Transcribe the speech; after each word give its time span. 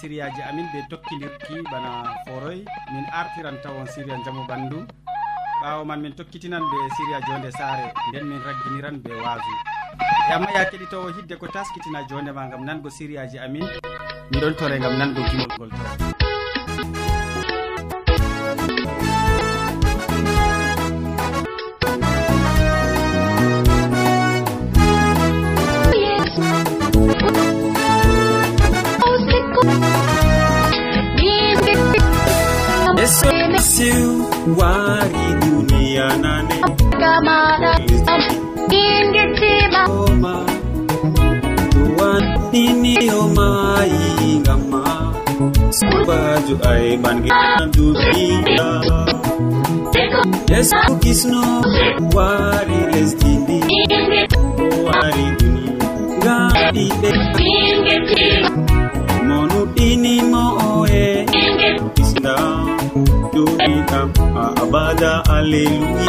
sériyaji 0.00 0.40
amin 0.48 0.66
ɓe 0.72 0.80
tokkidirki 0.90 1.54
bana 1.70 1.90
foroy. 2.26 2.64
Min 2.92 3.04
artiran 3.12 3.56
tawon 3.62 3.86
séria 3.86 4.16
jaamu 4.24 4.42
ɓandu 4.48 4.78
ɓawo 5.62 5.84
man 5.84 6.00
min 6.00 6.12
tokkitinan 6.18 6.62
ɓe 6.70 6.78
séria 6.96 7.18
jonde 7.26 7.50
saare. 7.58 7.92
Nden 8.08 8.24
min 8.30 8.40
ragginiran 8.46 8.96
ɓe 9.04 9.12
waasu 9.24 9.52
e 10.30 10.32
amma 10.32 10.50
ya 10.56 10.64
keɗitowo 10.70 11.08
hidde 11.16 11.34
ko 11.36 11.46
taskitina 11.46 12.00
jondema 12.08 12.48
gam 12.50 12.64
nango 12.64 12.88
sériyaji 12.90 13.38
amin. 13.38 13.66
Miɗon 14.30 14.54
tore 14.58 14.78
gam 14.78 14.94
nango 14.98 15.20
gimol 15.30 15.48
ngol 15.56 15.70
to 15.70 16.09
yesu 33.80 34.12
wari 34.58 35.24
duniya 35.40 36.08
nane 36.22 36.56
gamaɗaingetima 37.00 39.82
tuwanniniomayi 41.72 44.04
gamma 44.46 44.82
sobajo 45.78 46.54
ay 46.70 46.86
ɓangeduɓia 47.02 48.68
yesu 50.50 50.78
kisno 51.02 51.42
wari 52.16 52.78
lesdindi 52.92 53.58
wari 54.86 55.26
duni 55.38 55.64
gaɗiɓe 56.24 57.10
monuɗinimo 59.28 60.39
abada 64.70 65.12
alleluya 65.36 66.06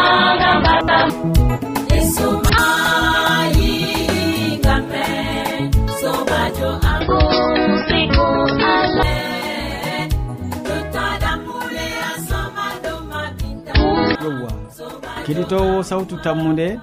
keɗitowo 15.25 15.83
sawtu 15.83 16.15
tammude 16.23 16.77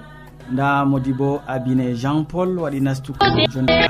nda 0.51 0.85
modi 0.85 1.13
bo 1.13 1.39
abine 1.47 1.93
jean 2.01 2.25
paul 2.25 2.59
waɗi 2.59 2.79
nastuko 2.83 3.23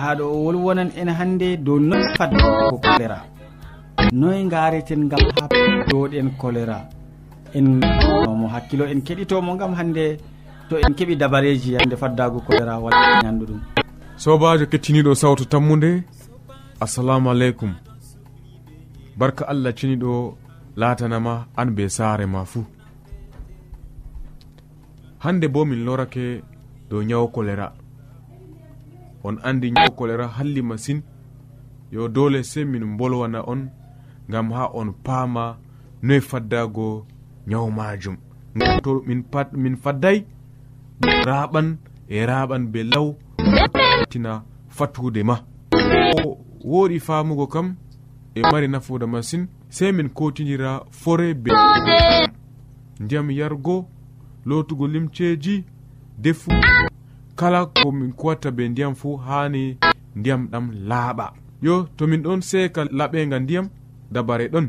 ha 0.03 0.09
ɗo 0.19 0.25
wolwonan 0.45 0.89
en 1.01 1.09
hannde 1.09 1.57
dow 1.65 1.79
noy 1.79 2.03
fadko 2.17 2.77
choléra 2.83 3.19
noy 4.13 4.43
gareten 4.53 5.09
gam 5.09 5.25
ha 5.35 5.45
doɗen 5.89 6.27
choléra 6.41 6.77
en 7.53 7.79
mo 8.39 8.47
hakkilo 8.47 8.85
en 8.85 9.01
keɗitomo 9.01 9.57
gam 9.57 9.73
hande 9.75 10.17
to 10.69 10.75
en 10.77 10.93
keeɓi 10.97 11.15
dabareji 11.17 11.75
hande 11.75 11.95
faddago 11.97 12.39
kolera 12.39 12.79
walla 12.79 13.21
gandu 13.23 13.45
ɗum 13.45 13.59
sobajo 14.17 14.65
kettiniɗo 14.71 15.15
sawtu 15.15 15.45
tammude 15.45 16.03
assalamu 16.79 17.29
aleykum. 17.31 17.73
Barka 19.17 19.47
allah 19.47 19.73
ciniɗo 19.75 20.37
latanama 20.75 21.47
an 21.57 21.69
be 21.75 21.89
saare 21.89 22.25
ma 22.25 22.45
fuu. 22.45 22.65
Hande 25.19 25.47
bo 25.47 25.65
min 25.65 25.83
lorake 25.85 26.41
dow 26.89 27.01
nyawu 27.03 27.27
kolera. 27.27 27.73
On 29.23 29.35
andi 29.43 29.71
nyawu 29.71 29.91
kolera 29.95 30.27
halli 30.27 30.61
masine 30.61 31.01
yo 31.91 32.07
dole 32.07 32.43
sey 32.43 32.63
min 32.65 32.97
bolwana 32.97 33.39
on 33.47 33.61
gam 34.29 34.51
ha 34.51 34.69
on 34.73 34.89
paama 35.05 35.57
noye 36.03 36.21
faddago 36.21 37.05
nyawu 37.47 37.71
majum 37.71 38.17
gam 38.55 38.81
to 38.81 39.03
min 39.07 39.23
pat 39.23 39.53
min 39.53 39.75
fadday 39.75 40.25
raɓan 41.25 41.77
e 42.07 42.25
raɓan 42.25 42.67
be 42.71 42.83
law. 42.83 43.15
Tina 44.09 44.43
fatude 44.67 45.23
ma. 45.23 45.35
O 46.25 46.37
woɗi 46.63 46.99
famugo 46.99 47.47
kam 47.47 47.75
e 48.35 48.41
mari 48.41 48.67
nafuda 48.67 49.07
masin 49.07 49.47
sey 49.69 49.91
min 49.91 50.09
kotidira 50.09 50.81
fore 50.91 51.33
be 51.33 51.51
ndiyam 52.99 53.31
yargo 53.31 53.85
lotugo 54.45 54.87
limceji 54.87 55.63
defu. 56.17 56.51
Kala 57.35 57.65
ko 57.65 57.91
min 57.91 58.11
kuwatta 58.13 58.51
be 58.51 58.69
ndiyam 58.69 58.95
fuu 58.95 59.17
hani 59.17 59.77
ndiyam 60.15 60.47
ɗam 60.51 60.71
laaɓa. 60.89 61.33
Yo 61.61 61.87
to 61.97 62.07
min 62.07 62.21
ɗon 62.23 62.41
seeka 62.41 62.83
laɓega 62.85 63.39
ndiyam 63.39 63.69
dabare 64.11 64.47
ɗon. 64.47 64.67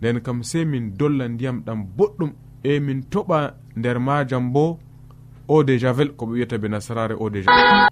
nden 0.00 0.20
kam 0.20 0.42
sei 0.42 0.64
min 0.64 0.96
dolla 0.98 1.28
ndiyam 1.28 1.62
ɗam 1.66 1.80
boɗɗum 1.96 2.30
e 2.62 2.80
min 2.80 3.00
toɓa 3.12 3.38
nder 3.76 3.98
majam 4.00 4.52
bo 4.52 4.78
eau 5.48 5.62
de 5.64 5.78
javel 5.78 6.08
ko 6.16 6.26
ɓe 6.26 6.32
wiyata 6.32 6.58
be 6.58 6.68
nasarare 6.68 7.14
eau 7.14 7.30
de 7.30 7.42
javel. 7.42 7.88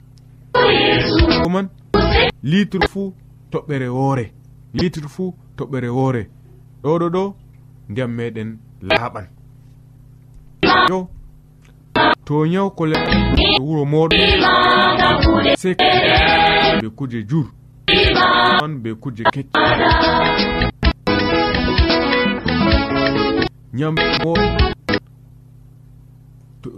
Javelman 1.29 1.69
litre 2.43 2.87
fuu 2.89 3.13
toɓɓere 3.53 3.89
woore 3.89 4.33
litre 4.75 5.09
fuu 5.09 5.35
toɓɓere 5.57 5.89
woore. 5.89 6.23
Ɗo 6.83 6.99
ɗo 6.99 7.09
ɗo 7.11 7.35
ndiyam 7.89 8.11
meɗen 8.17 8.59
laaɓan. 8.83 9.27
Yo 10.91 11.09
to 12.25 12.47
nyaw 12.47 12.71
ko 12.71 12.87
le 12.87 12.97
wuro 13.61 13.85
moɗo 13.85 14.17
se 15.59 15.75
be 16.81 16.89
kuje 16.97 17.23
jur 17.29 17.47
man 18.61 18.79
be 18.83 18.95
kuje 18.95 19.25
kecce 19.33 20.58
ñammo 23.75 24.35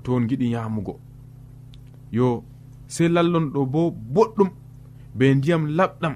to 0.04 0.14
on 0.14 0.26
giɗi 0.28 0.50
yamugo 0.52 0.98
yo 2.12 2.42
sey 2.86 3.08
lallon 3.08 3.50
ɗo 3.52 3.64
bo 3.66 3.90
boɗɗum 3.90 4.50
be 5.14 5.34
ndiyam 5.34 5.66
laɓɗam. 5.76 6.14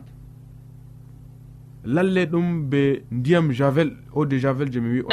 Lalle 1.85 2.27
ɗum 2.27 2.69
be 2.71 3.05
ndiyam 3.11 3.53
javel 3.53 3.91
eau 4.15 4.25
de 4.27 4.39
javel 4.39 4.71
je 4.73 4.81
mi 4.81 4.89
wi 5.01 5.05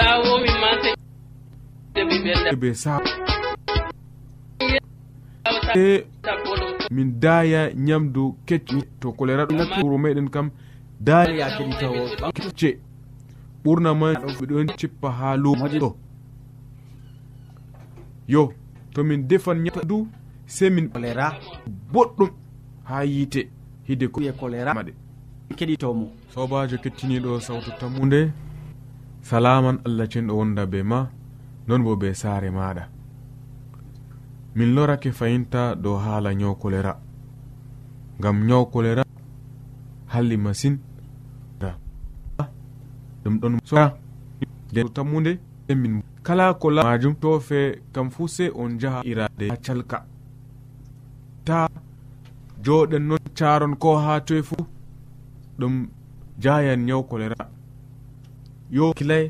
e 2.51 2.55
be 2.55 2.73
sa 2.73 3.01
min 6.91 7.19
daya 7.19 7.71
ñamdu 7.73 8.35
kecce 8.45 8.77
to 8.99 9.11
choléra 9.17 9.45
ɗo 9.45 9.55
wuro 9.83 9.97
meɗen 9.97 10.29
kam 10.29 10.49
daya 10.99 11.47
keɗitawo. 11.57 12.31
Kecce. 12.35 12.79
ɓurna 13.63 13.93
ma 13.93 14.07
ɓeɗon 14.39 14.67
cippa 14.77 15.09
ha 15.17 15.27
lumoɗo 15.43 15.89
yo 18.27 18.53
tomin 18.93 19.27
defan 19.29 19.57
ñata 19.63 19.81
du 19.89 20.07
sey 20.45 20.69
min 20.69 20.87
choléra 20.93 21.25
boɗɗum 21.93 22.29
ha 22.89 23.03
yiite 23.05 23.41
hide 23.87 24.05
e 24.29 24.31
choléra 24.39 24.73
maɗe 24.73 24.91
keɗitomo 25.57 26.05
sobajo 26.33 26.77
kettiniɗo 26.83 27.39
sawtu 27.39 27.71
tammude 27.79 28.31
salaman 29.21 29.77
allah 29.85 30.07
cenɗo 30.11 30.33
wonda 30.39 30.65
be 30.65 30.83
ma 30.83 30.99
non 31.67 31.83
bo 31.83 31.95
be 31.95 32.13
saare 32.13 32.49
maɗa. 32.49 32.83
Min 34.55 34.73
lorake 34.75 35.11
fayinta 35.11 35.75
dow 35.75 35.95
haala 36.03 36.33
ñaw 36.33 36.53
choléra 36.61 36.93
ngam 38.19 38.37
ñaw 38.47 38.63
choléra 38.73 39.03
halli 40.13 40.37
masine 40.37 40.77
ɗum 43.23 43.39
ɗon 43.41 43.59
soa 43.63 43.85
nden 44.71 44.89
tammude 44.95 45.39
e 45.67 45.75
min. 45.75 46.01
Kala 46.23 46.53
ko 46.53 46.69
la 46.69 46.83
majum 46.83 47.15
tofe 47.15 47.59
kam 47.93 48.09
fu 48.09 48.27
se 48.27 48.45
on 48.61 48.71
jaha 48.81 49.01
irade 49.11 49.45
ha 49.51 49.55
calka. 49.65 49.97
Ta 51.45 51.67
joɗen 52.63 53.03
non 53.09 53.23
caron 53.37 53.73
ko 53.75 53.89
ha 54.03 54.19
toye 54.27 54.43
fu 54.43 54.55
ɗum 55.59 55.75
jayan 56.43 56.87
yaw 56.89 57.01
kolera. 57.09 57.49
Yo 58.71 58.93
kilay 58.93 59.25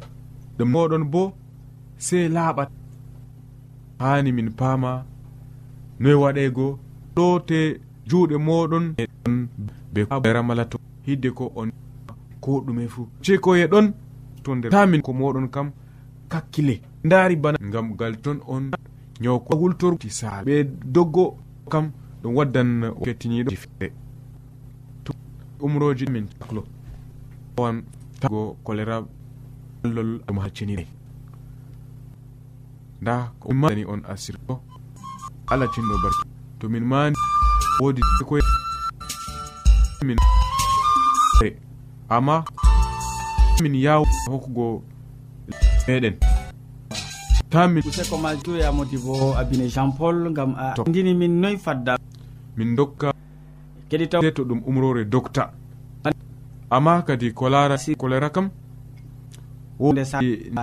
ɗum 0.57 0.69
moɗon 0.73 1.03
bo 1.13 1.33
sey 1.97 2.27
laaɓat. 2.35 2.69
Hani 3.99 4.31
min 4.31 4.49
paama 4.59 5.05
noye 5.99 6.15
waɗego 6.23 6.79
ɗo 7.15 7.25
te 7.49 7.59
juuɗe 8.09 8.37
moɗon 8.47 8.85
ɗon 9.23 9.35
be 9.93 10.05
kolera 10.05 10.41
mala 10.43 10.65
to. 10.65 10.77
Hidde 11.05 11.29
ko 11.37 11.51
on 11.55 11.69
ko 12.41 12.61
ɗume 12.65 12.87
fuu 12.87 13.07
ceekoye 13.21 13.67
ɗon 13.67 13.93
to 14.43 14.55
nder 14.55 14.71
tamin 14.71 15.01
ko 15.01 15.11
moɗon 15.13 15.47
kam 15.49 15.71
kakkile. 16.29 16.81
Ndaari 17.03 17.35
bana 17.35 17.57
ngam 17.61 17.95
gal 17.97 18.15
ton 18.21 18.39
on 18.47 18.71
ñawko 19.21 19.55
wultorti 19.57 20.09
saare 20.09 20.45
ɓe 20.45 20.63
doggo 20.85 21.37
kam 21.71 21.91
ɗum 22.23 22.35
waddan 22.35 22.93
kettiniɗo 23.03 23.51
fere 23.55 23.91
to 25.03 25.13
umroji 25.59 26.05
min 26.09 26.25
taklo. 26.39 26.63
Wan 27.57 27.83
tago 28.19 28.57
choléra 28.63 29.03
allol 29.83 30.19
ɗum 30.27 30.37
haccinire 30.39 30.87
nda 33.01 33.31
ko 33.39 33.53
mani 33.53 33.85
on 33.85 34.01
asirto 34.05 34.61
ala 35.47 35.65
cinɗo 35.73 35.95
barki 36.03 36.25
to 36.59 36.69
min 36.69 36.85
mani 36.85 37.15
wodi 37.81 38.01
koye 38.27 38.41
min 40.05 40.17
amma 42.11 42.43
min 43.63 43.75
yaw 43.75 44.03
hokkugo 44.27 44.83
meɗen. 45.87 46.15
Tamin 47.49 47.83
useko 47.87 48.17
ma 48.17 48.35
joya 48.35 48.71
modi 48.71 48.97
bo 48.97 49.33
abine 49.39 49.67
jean 49.71 49.91
paul 49.97 50.27
gam 50.35 50.51
a 50.59 50.73
andini 50.75 51.13
min 51.15 51.39
noy 51.41 51.55
fadda. 51.57 51.95
Min 52.57 52.75
dokka 52.75 53.13
kadi 53.89 54.07
taw 54.11 54.21
to 54.35 54.43
ɗum 54.43 54.59
umrore 54.67 55.05
docta 55.05 55.53
amma 56.69 57.01
kadi 57.07 57.31
ko 57.33 57.49
laara 57.49 57.77
choléra 57.77 58.29
kam 58.29 58.49
wonde 59.79 60.03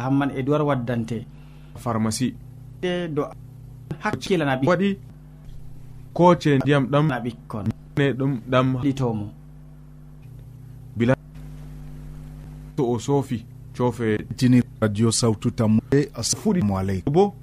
hamman 0.05 0.31
e 0.37 0.43
waddante. 0.69 1.25
Pharmacie. 1.77 2.35
De 2.83 3.09
do 3.09 3.23
hakkilana 4.05 4.57
ɓi 4.61 4.67
waɗi 4.69 4.99
koce 6.13 6.59
ndiyam 6.59 6.85
ɗam 6.93 7.07
ɓikkon 7.25 7.67
ne 7.99 8.13
ɗum 8.13 8.33
ɗam 8.51 8.67
ɗitomo 8.85 9.38
to 12.79 12.91
o 12.93 12.99
soofi 12.99 13.45
coofe 13.77 14.19
jini 14.37 14.63
radio 14.81 15.13
sawtu 15.13 15.51
tammude 15.51 16.11
asfuɗimo 16.15 16.79
aleykum 16.79 17.13
bo 17.13 17.35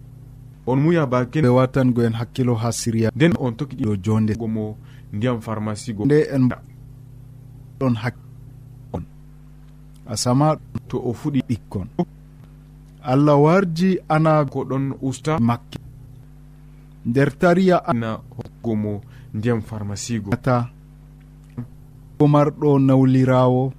on 0.67 0.79
muya 0.79 1.05
bake 1.05 1.41
ɓe 1.41 1.47
watango 1.47 2.03
en 2.03 2.13
hakkilo 2.13 2.55
ha 2.55 2.71
siriya 2.71 3.11
nden 3.15 3.33
on 3.39 3.51
toki 3.55 3.75
ɗo 3.75 3.95
jonde. 4.03 4.33
gomo 4.35 4.77
ndiyam 5.13 5.41
pharmacie 5.41 5.93
go. 5.93 6.05
Nde 6.05 6.19
en 6.35 6.49
ɗon 7.79 7.95
hak 7.95 8.15
on 8.93 9.03
asama 10.07 10.57
to 10.87 10.97
o 10.97 11.13
fuɗi 11.13 11.41
ɓikkon. 11.49 11.87
Allah 13.03 13.37
warji 13.41 13.99
ana 14.09 14.45
ko 14.45 14.63
ɗon 14.63 14.93
usta 15.01 15.39
makke. 15.39 15.79
Nder 17.05 17.29
tariya 17.39 17.83
na 17.93 18.19
hokkugo 18.37 19.01
ndiyam 19.33 19.61
pharmacie 19.61 20.19
go. 20.19 20.29
Ata 20.33 20.69
gomarɗo 22.19 22.79
nawlirawo 22.79 23.73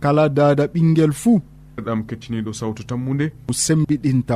kala 0.00 0.28
dada 0.28 0.66
ɓingel 0.66 1.12
fuu. 1.12 1.40
Ɗam 1.84 2.00
kettiniɗo 2.08 2.52
sawtu 2.52 2.82
tammude 2.84 3.32
sembiɗinta. 3.52 4.34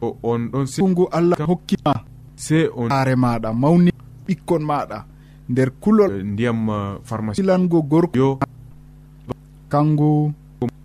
O 0.00 0.16
on 0.22 0.48
ɗon 0.52 0.66
ngu 0.90 1.04
allah 1.12 1.38
hokkima 1.48 1.92
se 2.36 2.68
on 2.76 2.88
saare 2.88 3.14
maɗa 3.16 3.52
mawni 3.52 3.90
ɓikkon 4.26 4.62
maɗa 4.70 4.98
nder 5.48 5.70
kulol 5.80 6.12
e, 6.20 6.22
ndiyam 6.22 6.68
uh, 6.68 6.98
pharmacilango 7.04 7.82
gorko 7.82 8.16
yo. 8.18 8.38
Kangu 9.68 10.32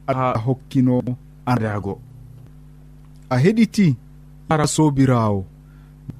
a 0.08 0.38
hokkino 0.46 1.02
andago 1.46 2.00
a 3.30 3.36
heɗiti 3.38 3.96
ara 4.50 4.68
sobirawo 4.68 5.46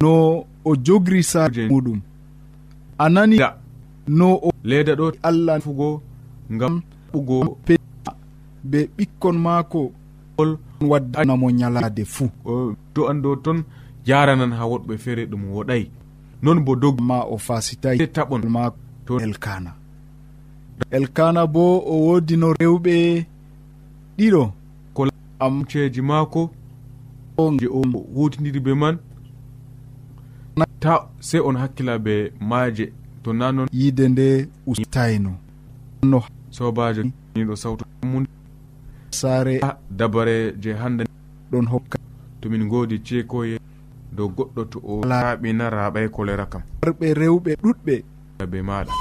no 0.02 0.46
o 0.66 0.76
jogri 0.86 1.24
saje 1.24 1.68
muɗum. 1.70 2.00
A 2.98 3.10
nani 3.10 3.38
no 4.08 4.28
o 4.48 4.52
leyda 4.64 4.94
ɗo 4.96 5.12
allah 5.24 5.60
fugo 5.62 6.02
ngam 6.52 6.82
jaɓɓugo 7.12 7.58
be 8.64 8.80
ɓikkon 8.98 9.38
maako 9.46 9.92
ol 10.38 10.58
waddanamo 10.90 11.48
ñalade 11.52 12.06
fuu. 12.06 12.30
To 12.94 13.10
ando 13.10 13.30
ɗo 13.36 13.42
toon 13.44 13.60
jaranan 14.06 14.52
ha 14.58 14.64
woɗɓe 14.72 14.94
feere 15.04 15.26
ɗum 15.32 15.44
woɗay. 15.54 15.84
Non 16.44 16.60
bo 16.66 16.76
dog 16.76 16.98
ma 17.02 17.18
o 17.24 17.38
fasitay 17.38 17.98
taɓon. 18.16 18.42
maako 18.50 18.78
to 19.06 19.14
elkana 19.26 19.72
elkana 20.92 21.42
bo 21.54 21.64
o 21.86 21.94
wodino 22.08 22.48
rewɓe 22.60 23.26
ɗiɗo. 24.18 24.52
Ko 24.94 25.02
amceji 25.40 26.02
maako 26.02 26.50
je 27.60 27.68
o 27.68 27.82
hutidiri 28.16 28.60
be 28.60 28.74
man. 28.74 28.98
Ta 30.80 31.08
se 31.20 31.38
on 31.40 31.56
hakkila 31.58 31.98
be 32.00 32.32
maaje. 32.40 32.86
To 33.24 33.34
na 33.34 33.52
non 33.52 33.68
yide 33.72 34.10
nde 34.10 34.48
ustayno 34.68 35.32
no 36.04 36.24
sobajo 36.52 37.02
niɗo 37.36 37.56
sawtu 37.56 37.84
mun. 38.04 38.26
Saare 39.12 39.60
dabare 39.90 40.54
je 40.62 40.72
hande 40.74 41.04
ɗon 41.52 41.66
hokka. 41.68 41.98
tomin 42.42 42.68
godi 42.70 42.98
ceekoye 43.06 43.58
dow 44.16 44.28
goɗɗo 44.36 44.62
to 44.72 44.78
o 44.84 45.02
laaɓina 45.10 45.70
raɓay 45.70 46.08
kolera 46.16 46.46
kam. 46.52 46.62
Arɓe 46.86 47.08
rewɓe 47.20 47.52
ɗuɗɓe. 47.64 47.96
Be 48.52 48.60
maɗa. 48.68 48.92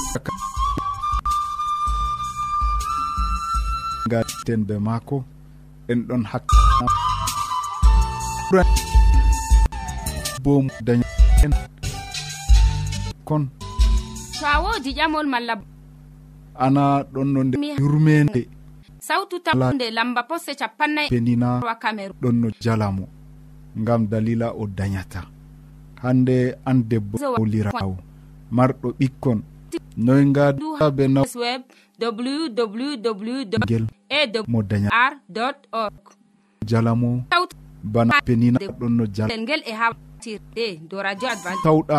Gaten 4.11 4.61
be 4.69 4.75
maako 4.87 5.25
en 5.89 6.01
ɗon 6.09 6.23
hakra 6.31 6.59
bo 10.45 10.53
dañen 10.87 11.53
kon. 13.25 13.43
To 14.41 14.47
a 14.47 14.61
woodi 14.63 14.91
ƴamol 14.99 15.27
malla 15.33 15.55
ana 16.65 16.83
ɗon 17.13 17.29
no 17.33 17.41
nde 17.45 17.57
yurmede 17.81 18.43
sawtu 19.07 19.37
tamde 19.45 19.87
lamba 19.97 20.23
posse 20.29 20.53
capannay 20.61 21.09
benina 21.11 21.49
cameron 21.83 22.15
ɗon 22.23 22.35
no 22.41 22.49
jalamo 22.65 23.05
ngam 23.81 24.03
dalila 24.11 24.49
o 24.61 24.67
dañata 24.79 25.21
hande 26.03 26.37
an 26.69 26.79
debbo 26.91 27.17
lirawo 27.53 27.97
marɗo 28.57 28.89
ɓikkon. 28.99 29.39
Noy 29.97 30.23
ngada 30.31 30.91
be 30.97 31.05
naweb 31.15 31.63
wwwgel 32.01 33.85
e 34.09 34.21
mo 34.49 34.63
dañar 34.63 35.13
org. 35.73 36.05
Jalamo 36.69 37.11
sawtu 37.31 37.57
bana 37.93 38.13
penina 38.27 38.59
ɗon 38.79 38.93
no 38.99 39.05
jalel 39.15 39.41
ngel 39.43 39.63
e 39.67 39.73
hatirde 39.81 40.67
do 40.89 40.97
radio 41.03 41.29
advantawɗa 41.35 41.97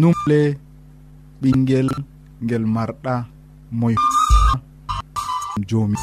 numle 0.00 0.40
ɓingel 1.42 1.88
guel 2.42 2.64
marɗa 2.66 3.26
moy 3.72 3.94
joomi 5.68 5.96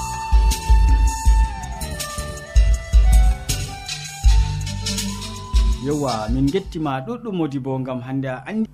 yewa 5.85 6.29
min 6.33 6.45
gettima 6.51 6.99
ɗuɗɗum 7.05 7.35
modi 7.37 7.59
bo 7.59 7.77
gam 7.85 7.99
hande 8.01 8.27
a 8.29 8.43
andi 8.47 8.69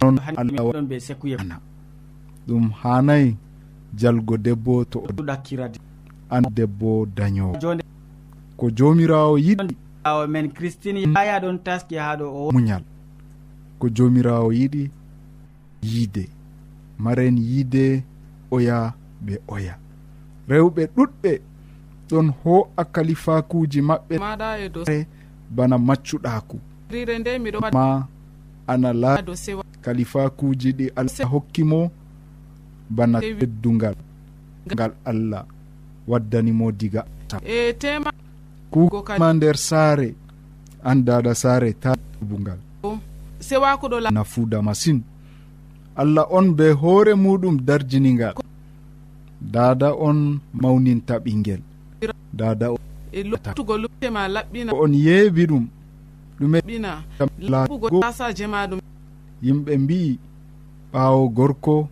ɗon 0.00 0.86
be 0.88 0.96
sekuyena 1.00 1.56
ɗum 2.46 2.70
hanayi 2.82 3.36
jalgo 3.98 4.36
debbo 4.36 4.84
to 4.84 4.98
ɗakkirade 5.28 5.78
an 6.30 6.44
debbo 6.56 7.06
dañowo 7.16 7.54
ko 8.56 8.70
jomirawo 8.70 9.38
yiɗi 9.38 9.74
awo 10.04 10.26
men 10.26 10.50
christine 10.52 11.00
yaya 11.14 11.40
ɗon 11.40 11.58
taski 11.64 11.96
ha 11.96 12.16
ɗo 12.16 12.26
o 12.28 12.52
muñal. 12.52 12.82
Ko 13.78 13.88
jomirawo 13.88 14.52
yiɗi 14.52 14.90
yiide 15.82 16.28
maren 16.98 17.36
yiide 17.38 18.04
oya 18.50 18.92
ɓe 19.24 19.34
oya. 19.48 19.74
Rewɓe 20.48 20.82
ɗuɗɓe 20.96 21.32
ɗon 22.10 22.26
ho'a 22.44 22.84
kalifakuji 22.84 23.80
maɓɓe. 23.88 24.14
Bana 25.56 25.78
maccuɗaku 25.78 26.56
rire 26.90 27.18
nde 27.18 27.38
miɗo 27.38 27.58
ma 27.72 28.06
ana 28.66 28.92
laa 28.92 29.18
kalifakuji 29.82 30.70
ɗi 30.78 30.86
allah 30.96 31.26
hokkimo 31.32 31.90
bana 32.90 33.20
teddungal. 33.20 33.94
Ngal 34.72 34.92
allah 35.04 35.44
waddanimo 36.08 36.72
diga. 36.72 37.04
Kuga 38.70 39.32
nder 39.34 39.56
saare 39.56 40.14
an 40.84 41.04
dada 41.04 41.34
saare 41.34 41.72
tabugal 41.72 42.58
nafuda 44.10 44.62
masine 44.62 45.02
allah 45.96 46.26
on 46.30 46.54
be 46.58 46.66
hoore 46.72 47.14
muɗum 47.14 47.56
darjiningal 47.66 48.34
dada 49.40 49.92
on 49.94 50.40
mawninta 50.52 51.18
ɓingel. 51.24 51.60
Dada 52.32 52.66
e 53.12 53.22
lottugo 53.22 53.74
lumte 53.78 54.10
ma 54.10 54.28
laɓɓina. 54.28 54.72
on 54.82 54.92
yeewi 54.94 55.46
ɗum. 55.50 55.64
Ɗumeɓinago 56.40 58.00
tasaje 58.02 58.46
maɗum 58.46 58.80
yimɓe 59.42 59.72
mbi'i 59.78 60.18
ɓaawo 60.92 61.28
gorko 61.36 61.88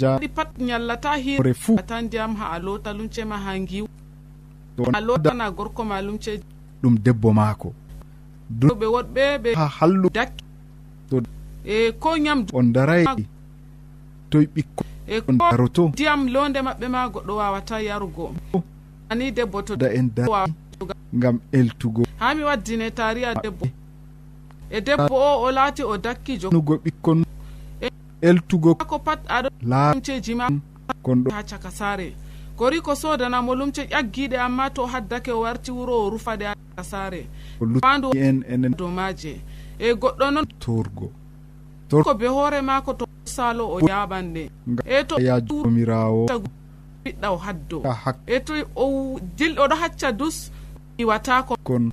jaɗi 0.00 0.28
pat 0.28 0.50
ñallata 0.58 1.10
hire 1.24 1.54
fuu. 1.54 1.76
Tan 1.86 2.04
ndiyam 2.06 2.34
ha 2.38 2.46
a 2.54 2.58
lota 2.58 2.92
lumce 2.92 3.24
ma 3.24 3.36
ha 3.44 3.52
giw 3.68 3.86
a 4.92 5.00
lotana 5.00 5.50
gorko 5.50 5.82
ma 5.84 6.00
lumce. 6.02 6.40
ɗum 6.82 6.94
debbo 7.04 7.32
maako. 7.32 7.72
Ɓe 8.78 8.86
woɗɓe 8.94 9.22
ɓe 9.42 9.54
ha 9.54 9.66
hallu 9.80 10.08
dakki. 10.14 10.44
To 11.10 11.20
e 11.66 11.92
ko 11.98 12.16
ñamdu 12.16 12.54
on 12.56 12.72
daray 12.72 13.04
toye 14.30 14.46
ɓikko 14.54 14.84
e 15.08 15.20
daroto. 15.38 15.88
ndiyam 15.88 16.28
londe 16.28 16.60
maɓɓe 16.62 16.86
ma 16.88 17.08
goɗɗo 17.08 17.32
wawata 17.36 17.80
yarugo. 17.82 18.34
Ani 19.10 19.30
debbo 19.32 19.62
to 19.62 19.76
da 19.76 19.86
en 19.92 20.10
da 20.14 20.46
ngam 21.14 21.40
eltugo. 21.52 22.02
Ha 22.18 22.34
mi 22.34 22.42
waddine 22.44 22.90
tariya 22.90 23.34
debbo. 23.34 23.66
E 24.70 24.80
debbo 24.80 25.14
o 25.14 25.42
o 25.46 25.50
laati 25.52 25.82
o 25.82 25.96
dakkijo 25.98 26.50
nugo 26.50 26.74
ɓikkon 26.84 27.24
eltugo 28.22 28.74
ko 28.74 28.96
e 28.96 28.98
pat 29.04 29.20
aɗo 29.28 29.48
lumceji 29.62 30.34
ma 30.34 30.48
kon 31.02 31.16
ɗo. 31.24 31.30
ha 31.32 31.42
caka 31.42 31.70
saare. 31.70 32.14
Gori 32.56 32.80
ko 32.80 32.94
sodanamo 32.94 33.54
lumce 33.54 33.82
ƴaggiɗe 33.90 34.38
amma 34.38 34.70
to 34.70 34.86
haddake 34.86 35.30
o 35.32 35.40
warti 35.40 35.70
wuro 35.70 36.06
o 36.06 36.10
rufaɗe 36.10 36.44
ha 36.46 36.54
caka 36.54 36.84
saare. 36.84 37.26
Fandu 37.82 38.10
en 38.14 38.42
enen 38.48 38.72
dow 38.76 38.88
maje 38.88 39.40
e 39.78 39.92
goɗɗo 39.94 40.30
noon 40.32 40.46
torgo. 40.58 41.10
ko 41.90 42.14
be 42.14 42.26
hoore 42.26 42.60
maako 42.62 42.92
to 42.94 43.04
salo 43.24 43.64
o 43.74 43.80
yaɓanɗe 43.80 44.42
e 44.84 45.04
to 45.04 45.16
yajomirawo 45.20 46.26
ɓiɗɗa 47.04 47.28
o 47.30 47.36
haddo. 47.36 47.78
E 48.26 48.40
to 48.40 48.52
o 48.76 49.18
jil 49.36 49.54
oɗo 49.58 49.74
hacca 49.76 50.12
dus 50.12 50.50
iwatako 50.98 51.56
kon 51.62 51.92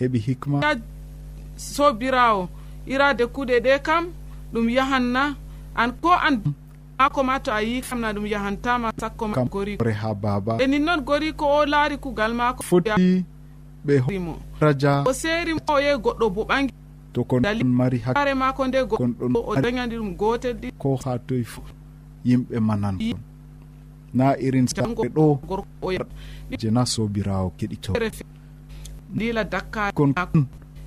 heɓi 0.00 0.18
hikma. 0.26 0.60
Sobirawo 1.56 2.48
irade 2.86 3.24
kuɗe 3.26 3.60
ɗe 3.64 3.82
kam 3.82 4.04
ɗum 4.52 4.68
yahanna. 4.70 5.36
An 5.76 5.92
ko 6.02 6.10
an 6.12 6.42
mako 6.98 7.22
ma 7.22 7.38
to 7.38 7.52
a 7.52 7.62
yi 7.62 7.80
kam 7.80 8.00
na 8.00 8.12
ɗum 8.12 8.26
yahantama 8.26 8.92
sakko 9.00 9.28
ma 9.28 9.44
gorikore 9.44 9.92
ha 9.92 10.14
baba 10.14 10.58
e 10.60 10.66
nin 10.66 10.84
noon 10.84 11.00
gori 11.00 11.32
ko 11.32 11.46
o 11.46 11.64
laari 11.64 11.96
kugal 11.96 12.34
mako 12.34 12.62
foti 12.62 12.90
ɓe 13.86 14.18
mo. 14.20 14.36
raja. 14.60 15.04
O 15.06 15.12
seerimo 15.12 15.60
o 15.68 15.78
yehi 15.80 15.96
goɗɗo 15.96 16.26
bo 16.34 16.44
ɓangi 16.44 16.72
to 17.12 17.24
kon 17.24 17.42
mari 17.64 17.98
hakkare 17.98 18.34
mako 18.34 18.66
nde 18.66 18.78
kon 18.88 19.12
ɗon 19.18 19.32
o 19.36 19.54
dañani 19.56 19.96
ɗum 19.96 20.16
gotel 20.16 20.54
ɗi. 20.60 20.68
ko 20.78 20.96
ha 21.04 21.18
toye 21.18 21.44
fo 21.44 21.62
yimɓe 22.24 22.60
manan. 22.60 22.96
Ɗon 22.98 23.18
na 24.14 24.34
irin 24.38 24.66
sae 24.66 24.94
ɗo 25.14 25.38
je 26.58 26.70
na 26.70 26.82
sobirawo 26.86 27.52
keɗitore 27.58 28.10
ndila 29.14 29.44
dakka 29.44 29.92
kon 29.94 30.12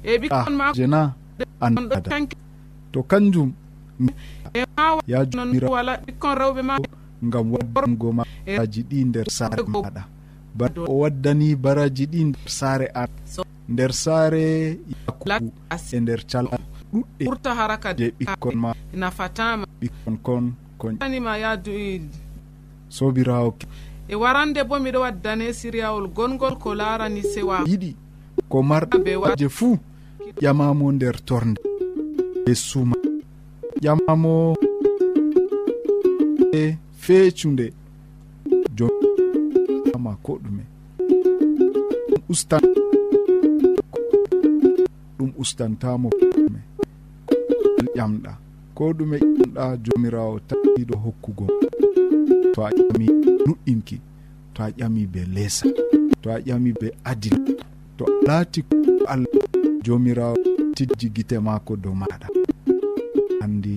e 0.03 0.17
ɓikkon 0.21 0.55
ma 0.55 0.71
je 0.75 0.85
na 0.87 1.13
andaa 1.59 2.27
to 2.91 3.03
kanjum 3.03 3.51
e 4.53 4.63
yawala 5.07 5.93
ɓikkon 6.05 6.33
rewɓe 6.39 6.61
ma 6.69 6.75
ngam 7.23 7.45
waddango 7.53 8.11
ma 8.11 8.23
baraji 8.45 8.81
ɗi 8.89 8.97
nder 9.07 9.27
saare 9.31 9.63
maɗa 9.63 10.03
bar 10.57 10.71
o 10.87 10.93
waddani 11.03 11.55
baraji 11.55 12.05
ɗi 12.11 12.19
nder 12.27 12.47
saare 12.47 12.87
a 12.93 13.03
nder 13.69 13.91
saare 13.93 14.77
e 15.93 15.99
nder 15.99 16.21
cala 16.25 16.49
ɗuɗɗe 16.93 17.25
ɓurta 17.25 17.55
haraka 17.55 17.93
je 17.97 18.13
ɓikkon 18.19 18.55
ma. 18.55 18.73
nafatama 18.93 19.65
ɓikkon 19.81 20.17
kon 20.23 20.45
konanima 20.77 21.37
yaadu 21.37 21.71
sobirawo 22.89 23.55
e 24.07 24.15
warande 24.15 24.63
bo 24.63 24.79
miɗo 24.79 24.99
waddane 25.01 25.53
siriyawol 25.53 26.07
gongol 26.07 26.55
ko 26.59 26.75
larani 26.75 27.23
sewa. 27.23 27.63
Yiɗi 27.65 27.95
ko 28.49 28.61
marɗaɓeje 28.61 29.49
fuu 29.49 29.77
ƴamamo 30.41 30.91
nder 30.91 31.15
torde. 31.25 31.59
E 32.45 32.53
suma 32.55 32.95
ƴamamo 33.81 34.55
e 36.53 36.77
feecunde. 36.97 37.73
Joma 38.75 40.17
ko 40.21 40.39
ɗume. 40.43 40.63
Ustan 42.29 42.61
ɗum 45.23 45.31
ustantamo 45.39 46.09
ƴamɗa 47.95 48.31
ko 48.75 48.83
ɗume 48.97 49.17
ƴamɗa 49.19 49.63
jomirawo 49.83 50.39
tawiɗo 50.47 50.95
hokkugo. 51.03 51.45
To 52.53 52.59
a 52.65 52.69
ƴami 52.77 53.07
nuɗɗinki 53.47 53.97
to 54.53 54.63
a 54.63 54.67
ƴami 54.77 55.07
be 55.11 55.21
leesa 55.35 55.67
to 56.21 56.29
a 56.31 56.39
ƴami 56.47 56.71
be 56.79 56.87
adil. 57.05 57.37
To 57.97 58.03
a 58.05 58.09
laati 58.27 58.63
allah 59.07 59.27
jomirawo 59.83 60.35
tijji 60.75 61.09
gite 61.15 61.39
maako 61.39 61.75
dow 61.75 61.93
maɗa. 61.93 62.27
Andi 63.43 63.75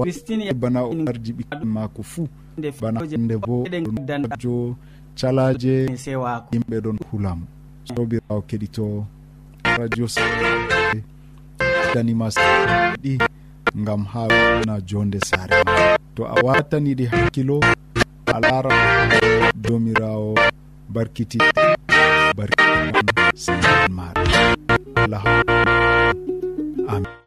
o 0.00 0.02
kristini 0.02 0.52
bana 0.54 0.82
o 0.84 0.92
ardi 1.08 1.32
ɓikkon 1.32 1.64
mako 1.64 2.02
fuu. 2.02 2.28
Bana 2.80 3.00
nde 3.18 3.36
bo 3.38 3.64
jo 4.42 4.76
calaje 5.18 5.96
sewako 5.96 6.48
yimɓe 6.52 6.76
ɗon 6.84 6.98
hulamo 7.10 7.46
sobirawo 7.84 8.40
keɗito 8.48 9.04
radio 9.78 10.06
danima 11.94 12.28
ɗi 13.02 13.18
gam 13.86 14.04
ha 14.04 14.22
na 14.66 14.80
jonde 14.80 15.18
saare. 15.28 15.56
To 16.14 16.24
a 16.26 16.34
wataniɗi 16.44 17.04
hakkilo 17.12 17.60
a 18.26 18.40
lara 18.40 18.70
jomirawo 19.64 20.34
barkiti 20.88 21.38
barkion 22.36 22.92
sanan 23.34 23.90
maɗa 23.96 24.22
allah 25.02 25.24
amin. 26.88 27.21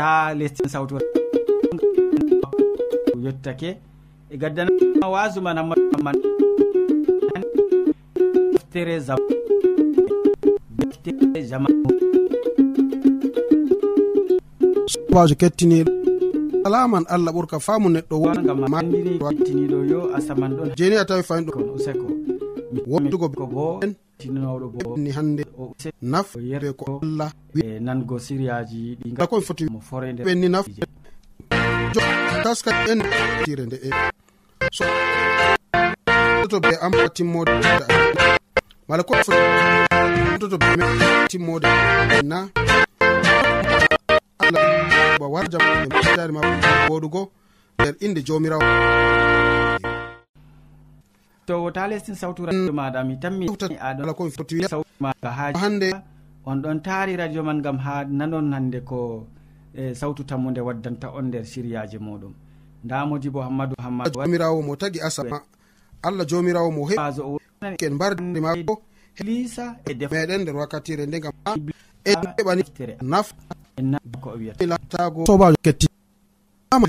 ta 0.00 0.06
ha 0.08 0.34
lesdi 0.40 0.68
sawtu 0.74 0.94
yettake 3.24 3.70
e 4.32 4.36
gaddanama 4.42 5.06
wasu 5.14 5.38
man 5.46 5.56
hammadman 5.60 6.16
deftere 8.52 8.96
zam 9.06 9.20
deftere 10.78 11.40
jamanu 11.50 11.88
sobajo 14.92 15.34
kettiniɗo 15.40 15.92
alaman 16.66 17.04
allah 17.14 17.32
ɓurka 17.36 17.56
faamu 17.66 17.88
neɗɗo 17.94 18.14
wogamaɗiri 18.22 19.12
kettiniɗo 19.30 19.78
yo 19.92 20.00
asaman 20.16 20.52
ɗon 20.56 20.68
jeni 20.78 20.96
a 20.96 21.04
tawi 21.08 21.22
fayɗo 21.28 21.50
useko. 21.76 22.06
Wondugo 22.90 23.26
ko 23.38 23.44
bo 23.52 23.64
en 23.84 23.92
tinnoɗo 24.20 24.66
bo 24.74 24.96
ni 24.96 25.10
hannde 25.16 25.44
nafde 26.02 26.72
ko 26.76 27.00
allah 27.02 27.30
e 27.56 27.80
nango 27.80 28.18
siriyaji 28.18 28.98
ɗi 29.00 29.08
kala 29.16 29.26
koye 29.26 29.42
foti 29.42 29.64
mo 29.70 29.80
forede 29.80 30.22
ɓenni 30.24 30.48
nafde 30.48 30.82
taska 32.44 32.70
en 32.90 33.00
tire 33.44 33.64
nde 33.66 33.76
e. 33.88 33.90
So 34.72 34.84
to 36.48 36.60
be 36.60 36.74
am 36.82 36.92
timmode 37.14 37.50
mala 38.88 39.02
ko 39.02 39.14
fo 39.24 39.32
to 40.40 40.58
be 40.58 40.66
timmode 41.28 41.66
na 42.24 42.48
allah 44.38 44.62
wa 45.20 45.28
warjam 45.28 45.60
e 45.62 45.86
mutare 45.88 46.32
ma 46.32 46.40
boɗugo 46.88 47.30
nder 47.78 47.94
inde 48.00 48.20
jomirawo 48.22 48.64
hettowo 51.50 51.70
ta 51.70 51.86
lestin 51.88 52.14
sawtu 52.14 52.46
radio 52.46 52.72
maɗa 52.72 53.04
mi 53.04 53.16
tammi 53.16 53.46
aɗomaga 53.88 55.30
ha 55.38 55.52
hande 55.60 55.90
on 56.46 56.62
ɗon 56.62 56.80
taari 56.82 57.16
radio 57.16 57.42
man 57.42 57.60
gam 57.62 57.78
ha 57.78 58.04
nanon 58.04 58.52
hande 58.52 58.80
ko 58.84 59.26
e 59.74 59.94
sawtu 59.94 60.24
tammude 60.24 60.60
waddanta 60.60 61.08
on 61.10 61.22
nder 61.28 61.44
siriyaji 61.44 61.98
muɗum. 61.98 62.32
Nda 62.84 63.06
modibo 63.06 63.42
hammadou 63.42 63.74
hammadumirawo 63.82 64.62
mo 64.62 64.76
tagi 64.76 65.00
asama 65.00 65.40
allah 66.02 66.24
jomirawo 66.26 66.70
mo 66.70 66.86
heɓen 66.88 67.94
mbarde 67.94 68.40
mako 68.40 68.82
lisa 69.26 69.76
e 69.90 69.94
def 69.94 70.10
meɗen 70.12 70.40
nder 70.42 70.56
wakkatire 70.56 71.06
nde 71.06 71.20
gam 71.20 71.32
eɓani 72.04 72.62
naf 73.02 73.34
ko 74.22 74.30
wiyatago 74.38 75.26
sobajo 75.26 75.56
ketti 75.62 75.86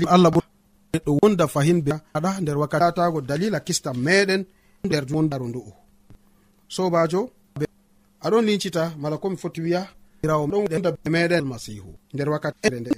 allah 0.08 0.30
ɓur 0.30 0.51
neɗɗo 0.94 1.12
wonda 1.22 1.44
fahin 1.54 1.80
be 1.84 1.92
aɗa 2.16 2.30
nder 2.42 2.56
wakkati 2.62 2.84
atago 2.84 3.18
dalila 3.28 3.58
kista 3.66 3.90
meɗen 4.06 4.42
nder 4.84 5.04
wondaro 5.14 5.46
ndu'u. 5.48 5.72
Sobajo 6.74 7.20
be 7.58 7.64
aɗon 8.26 8.44
lincita 8.48 8.82
mala 9.02 9.16
komi 9.22 9.36
foti 9.42 9.60
wiya 9.64 9.82
irawo 10.22 10.44
ɗonda 10.46 10.90
meɗen 11.14 11.44
masihu 11.50 11.90
nder 12.14 12.28
wakkatire 12.32 12.78
nde. 12.80 12.92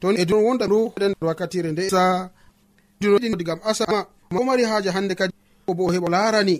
To 0.00 0.06
e 0.12 0.24
don 0.24 0.42
wonda 0.46 0.66
ndu 0.66 0.78
nder 0.96 1.24
wakkatire 1.28 1.70
nde 1.72 1.82
sa 1.90 2.30
digam 3.40 3.60
asama 3.70 4.06
mo 4.30 4.40
mari 4.44 4.62
haaja 4.70 4.90
hande 4.96 5.14
kadi 5.20 5.34
ko 5.66 5.74
bo 5.74 5.90
heɓa 5.94 6.08
larani 6.14 6.56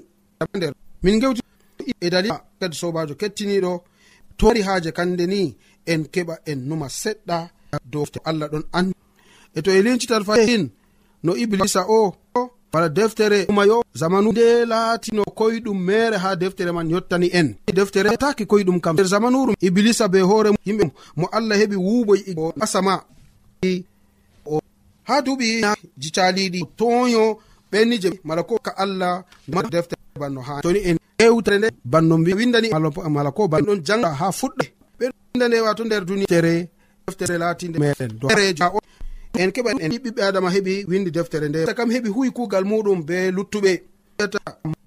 nder 0.56 0.72
min 1.02 1.20
gewti 1.20 1.42
e 2.04 2.10
dalila 2.10 2.36
kadi 2.60 2.76
sobajo 2.82 3.14
kettiniɗo 3.20 3.72
to 4.38 4.46
mari 4.46 4.62
haaje 4.66 4.90
kande 4.98 5.24
ni 5.32 5.56
en 5.86 6.02
keɓa 6.14 6.34
en 6.50 6.58
numa 6.68 6.88
seɗɗa 7.02 7.38
dow 7.92 8.04
allah 8.24 8.48
ɗon 8.52 8.64
andi 8.78 8.94
e 9.56 9.62
to 9.62 9.70
e 9.70 9.82
lincital 9.82 10.24
fahin 10.24 10.62
e 10.66 10.70
no 11.22 11.36
iblisa 11.36 11.84
o 11.88 12.14
wala 12.72 12.88
deftere 12.88 13.46
umayo 13.48 13.84
zamanu 13.94 14.32
nde 14.32 14.64
laatino 14.64 15.22
koyɗum 15.22 15.78
mere 15.78 16.16
ha 16.16 16.36
deftere 16.36 16.72
man 16.72 16.90
yottani 16.90 17.30
en. 17.32 17.54
Deftere 17.74 18.16
taki 18.16 18.44
koyɗum 18.46 18.80
kam. 18.80 18.94
Nder 18.94 19.06
zamanuru 19.06 19.54
iblisa 19.60 20.08
be 20.08 20.18
hoore 20.20 20.50
yimɓe 20.66 20.90
mo 21.16 21.28
allah 21.32 21.58
heɓi 21.58 21.76
wuuɓoy 21.76 22.20
e 22.26 22.34
asama. 22.60 23.04
Ha 25.04 25.20
duuɓi 25.22 25.62
jicaliɗi 25.98 26.60
toyo 26.76 27.38
ɓenni 27.70 27.98
je 28.02 28.10
mala 28.24 28.42
ko 28.42 28.58
ka 28.58 28.72
allah 28.76 29.24
deftere 29.70 30.02
banno 30.18 30.40
ha 30.40 30.60
toni 30.62 30.80
en. 30.84 30.98
Ewtere 31.18 31.58
nde 31.58 31.68
banno 31.84 32.18
mbi 32.18 32.34
windani 32.34 32.68
mala 33.08 33.30
ko 33.30 33.48
banɗon 33.48 33.84
janga 33.86 34.08
ha 34.20 34.32
fuɗɗe. 34.32 34.64
Ɓe 34.98 35.04
windande 35.34 35.60
wato 35.60 35.84
nder 35.84 36.04
duniya 36.04 36.26
tere 36.26 36.68
deftere 37.06 37.38
laatinde 37.38 37.78
meɗen 37.78 38.18
en 39.38 39.50
keɓa 39.54 39.70
en 39.80 39.90
ɓiɓɓe 39.92 40.22
adama 40.22 40.50
heɓi 40.50 40.84
windi 40.88 41.10
deftere 41.10 41.48
nde. 41.48 41.60
Kam 41.76 41.90
heɓi 41.90 42.08
huwi 42.14 42.30
kuugal 42.36 42.64
muɗum 42.64 43.04
be 43.06 43.30
luttuɓe. 43.36 43.72
Ta 44.16 44.26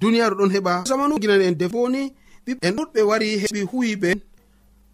duniyaru 0.01 0.35
ɗon 0.39 0.51
heɓa. 0.55 0.73
Zamanu 0.87 1.15
ginan 1.21 1.41
en 1.41 1.51
def 1.57 1.71
boni 1.71 2.13
en 2.61 2.71
ɗuɗɓe 2.75 3.01
wari 3.09 3.27
heɓi 3.43 3.61
huwi 3.71 3.95
ɓe. 3.95 4.11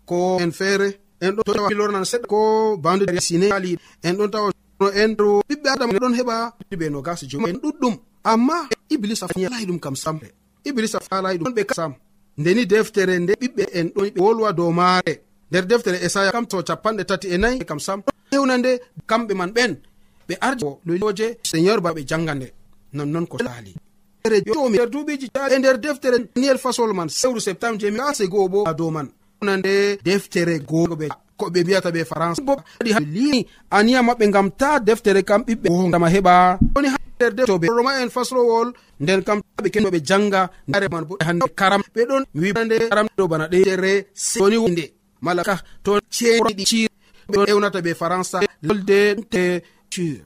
Ko 0.05 0.37
en 0.41 0.51
feere 0.51 0.87
en 1.21 1.31
ɗon 1.35 1.43
tawa 1.55 1.69
lornan 1.69 2.05
seɗɗa 2.05 2.27
ko 2.27 2.77
bandude 2.83 3.19
sinali 3.21 3.77
en 4.03 4.13
ɗon 4.17 4.29
tawa 4.31 4.51
no 4.79 4.87
en 4.91 5.11
ɓiɓɓe 5.15 5.67
adama 5.73 5.93
ɗon 5.99 6.13
heɓa 6.19 6.35
ɓe 6.79 6.89
no 6.91 7.01
gasi 7.01 7.27
jum 7.27 7.45
en 7.47 7.57
ɗuɗɗum. 7.61 7.95
Amma 8.23 8.67
iblisa 8.89 9.27
layi 9.35 9.65
ɗum 9.65 9.79
kam 9.79 9.95
sam. 9.95 10.19
Iblisa 10.65 10.99
falayi 10.99 11.37
ɗum 11.37 11.53
ɓe 11.53 11.63
sam. 11.75 11.93
Ndeni 12.37 12.65
deftere 12.65 13.19
nde 13.19 13.33
ɓiɓɓe 13.41 13.63
en 13.73 13.87
ɗon 13.95 14.09
ɓe 14.13 14.19
wolwa 14.21 14.51
dow 14.53 14.71
maare. 14.71 15.21
nder 15.53 15.65
deftere 15.69 15.97
esaya 16.05 16.31
kam 16.31 16.45
to 16.47 16.57
capanɗe 16.67 17.03
tati 17.05 17.27
e 17.29 17.37
nayi 17.37 17.59
kam 17.69 17.79
sam. 17.79 18.01
Hewna 18.31 18.57
nde 18.57 18.71
kamɓe 19.09 19.33
man 19.39 19.51
ɓen 19.55 19.71
ɓe 20.27 20.33
ardi 20.41 20.65
luloje 20.85 21.27
seigneur 21.43 21.79
ba 21.81 21.93
ɓe 21.93 22.01
janga 22.09 22.33
nde 22.35 22.47
nonnoon 22.93 23.27
ko 23.27 23.37
sali 23.37 23.71
nder 24.25 24.89
duuɓiji 24.93 25.27
e 25.53 25.59
nder 25.59 25.77
deftere 25.77 26.17
niel 26.35 26.57
fasol 26.57 26.91
man 26.93 27.09
sewru 27.09 27.39
septembre 27.39 27.79
jemi 27.81 27.99
ase 27.99 28.25
goo 28.27 28.47
bo 28.49 28.63
a 28.65 28.73
dow 28.73 28.89
man. 28.89 29.07
Na 29.43 29.57
nde 29.57 29.99
deftere 30.03 30.57
gooɓe 30.69 31.07
ko 31.37 31.45
ɓe 31.53 31.59
mbiyata 31.63 31.89
ɓe 31.91 32.03
france. 32.05 32.41
Bo 32.41 32.55
ɗi 32.83 32.91
li 33.15 33.45
aniya 33.69 34.01
maɓɓe 34.01 34.31
gam 34.31 34.49
ta 34.51 34.79
deftere 34.79 35.21
kam 35.23 35.41
ɓiɓɓe 35.43 35.67
gotama 35.69 36.07
heɓa. 36.09 36.59
Woni 36.75 36.87
ha 36.87 36.97
nder 37.15 37.33
deftoɓe 37.37 37.67
roma 37.67 38.01
en 38.01 38.09
fasrowol 38.09 38.73
nden 38.99 39.21
kam 39.23 39.39
ɓe 39.63 39.69
kenoɓe 39.73 39.99
janga 40.09 40.49
ndare 40.67 40.87
man 40.91 41.05
bo 41.05 41.17
hande 41.19 41.45
karam. 41.55 41.81
Ɓe 41.95 42.01
ɗon 42.09 42.23
wiande 42.33 42.75
karam 42.89 43.07
ɗo 43.17 43.27
bana 43.27 43.47
ɗere 43.47 44.07
soni 44.13 44.57
wonde. 44.57 44.85
mala 45.25 45.41
ka 45.47 45.55
to 45.83 45.91
ceɗi 46.15 46.63
cir 46.69 46.89
ɓe 47.31 47.37
ewnata 47.51 47.79
ɓe 47.85 47.91
faransa 48.01 48.37
lolde 48.67 48.97
teture 49.31 50.21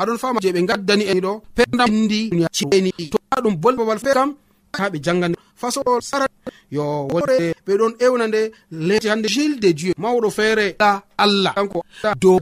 aɗon 0.00 0.18
fama 0.22 0.38
je 0.42 0.52
ɓe 0.54 0.60
gaddani 0.68 1.04
en 1.12 1.18
ɗo 1.24 1.32
pedamdi 1.56 2.20
ceeni. 2.56 2.92
To 3.12 3.18
a 3.34 3.40
ɗum 3.42 3.54
bol 3.62 3.74
babal 3.76 3.98
fe 4.04 4.10
kam 4.12 4.30
ha 4.78 4.84
ɓe 4.92 4.98
jangani 5.04 5.34
fasol 5.60 6.00
sara 6.02 6.26
yo 6.70 6.84
wore 7.12 7.36
ɓe 7.66 7.72
ɗon 7.80 7.92
ewna 8.04 8.26
nde 8.28 8.40
leti 8.70 9.08
hande 9.08 9.28
gile 9.34 9.56
de 9.62 9.68
dieu 9.78 9.92
mawɗo 10.02 10.28
feere 10.30 10.66
la 10.78 11.02
allah. 11.24 11.54
Kanko 11.54 11.80
dow 12.20 12.38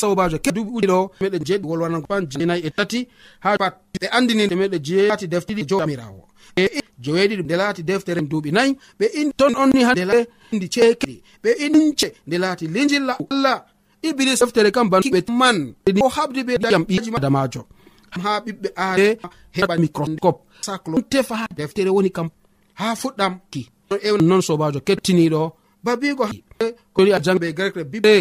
saubajo 0.00 0.38
ɗo 0.38 0.98
meɗen 1.20 1.42
jeeɗi 1.46 1.66
wolwanan 1.70 2.02
pan 2.08 2.22
jenayi 2.30 2.62
e 2.66 2.70
tati 2.70 3.08
ha 3.44 3.56
pat 3.58 3.74
ɓe 4.00 4.06
andinide 4.16 4.54
meɗe 4.60 4.78
jeeati 4.86 5.26
deftiɗi 5.32 5.62
jomirawo 5.68 6.22
joweeɗiɗi 7.02 7.42
nde 7.44 7.56
laati 7.56 7.82
deftere 7.82 8.20
duuɓi 8.30 8.50
nayi 8.52 8.76
ɓe 8.98 9.06
in 9.20 9.32
ton 9.38 9.52
onni 9.62 9.82
hande 9.84 10.26
indi 10.52 10.66
ceekeɗi 10.74 11.22
ɓe 11.42 11.50
ince 11.66 12.08
nde 12.26 12.36
laati 12.38 12.66
lijilla 12.74 13.14
allah 13.30 13.64
iblis 14.02 14.40
deftere 14.40 14.70
kam 14.70 14.88
banɓe 14.90 15.20
man 15.40 15.74
o 16.04 16.08
habdi 16.08 16.40
ɓe 16.48 16.54
jam 16.70 16.82
ɓiyaji 16.88 17.10
adamajo 17.16 17.62
ha 18.22 18.40
ɓiɓɓe 18.44 18.68
aade 18.76 19.06
heɓa 19.56 19.74
microscope 19.82 20.40
saclo 20.66 21.00
tefa 21.10 21.34
ha 21.40 21.46
deftere 21.56 21.90
woni 21.90 22.10
kam 22.10 22.28
ha 22.74 22.94
fuɗɗam 23.00 23.34
ki. 23.50 23.62
Ew 24.08 24.16
non 24.28 24.42
sobajo 24.42 24.80
kettiniɗo 24.86 25.40
babigo 25.84 26.24
koni 26.94 27.10
a 27.12 27.18
jangɓe 27.24 27.46
grec 27.56 27.74
re 27.76 27.84
bible 27.84 28.14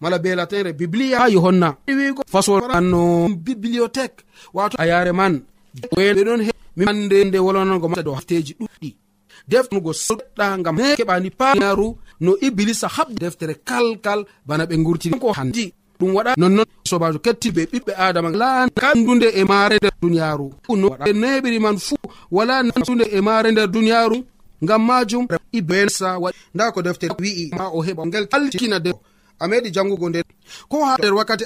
mala 0.00 0.18
be 0.18 0.34
latin 0.34 0.62
re 0.66 0.72
biblia 0.72 1.18
ha 1.20 1.28
yohanna 1.34 1.68
wigo 1.86 2.22
fasol 2.32 2.62
anno 2.78 3.28
bibliothèque 3.46 4.18
wato 4.54 4.76
a 4.82 4.84
yare 4.86 5.12
man. 5.12 5.34
Ɓe 5.96 6.14
ɗon 6.26 6.40
mi 6.76 6.84
hande 6.84 7.24
nde 7.24 7.38
wolwanango 7.38 7.88
ma 7.88 8.02
dow 8.02 8.14
hafteji 8.14 8.56
ɗuɗɗi. 8.60 8.90
Deftugo 9.48 9.92
soɗɗa 9.92 10.58
ngam 10.58 10.76
keɓani 10.98 11.30
paaru 11.30 11.96
no 12.20 12.36
iblisa 12.40 12.88
haɓdi 12.88 13.18
deftere 13.20 13.54
kalkal 13.68 14.24
bana 14.46 14.64
ɓe 14.66 14.76
gurtini 14.84 15.18
ko 15.18 15.32
handi. 15.32 15.72
Ɗum 15.98 16.14
waɗa 16.16 16.34
nonnon 16.36 16.66
sobajo 16.90 17.18
ketti 17.18 17.50
be 17.50 17.62
ɓiɓɓe 17.72 17.92
adama. 17.96 18.30
La 18.30 18.68
kandude 18.82 19.28
e 19.34 19.44
maare 19.44 19.76
nder 19.76 19.92
duniyaru 20.02 20.46
e 21.06 21.12
neɓiri 21.12 21.58
man 21.60 21.78
fuu 21.78 21.96
wala 22.30 22.62
nandude 22.62 23.04
e 23.12 23.20
maare 23.20 23.50
nder 23.52 23.68
duniyaru 23.68 24.24
ngam 24.64 24.82
majum 24.86 25.26
ibensa 25.52 26.18
waɗi. 26.18 26.36
Nda 26.54 26.72
ko 26.72 26.82
deftere 26.82 27.14
wi'i 27.18 27.50
ma 27.58 27.68
o 27.68 27.82
heɓa. 27.82 28.06
Ngel 28.06 28.26
kalkina 28.28 28.78
de 28.80 28.92
a 29.38 29.48
meɗi 29.48 29.70
jangugo 29.74 30.08
nde 30.08 30.22
ko 30.68 30.84
ha 30.84 30.96
nder 30.98 31.14
wakkati 31.14 31.44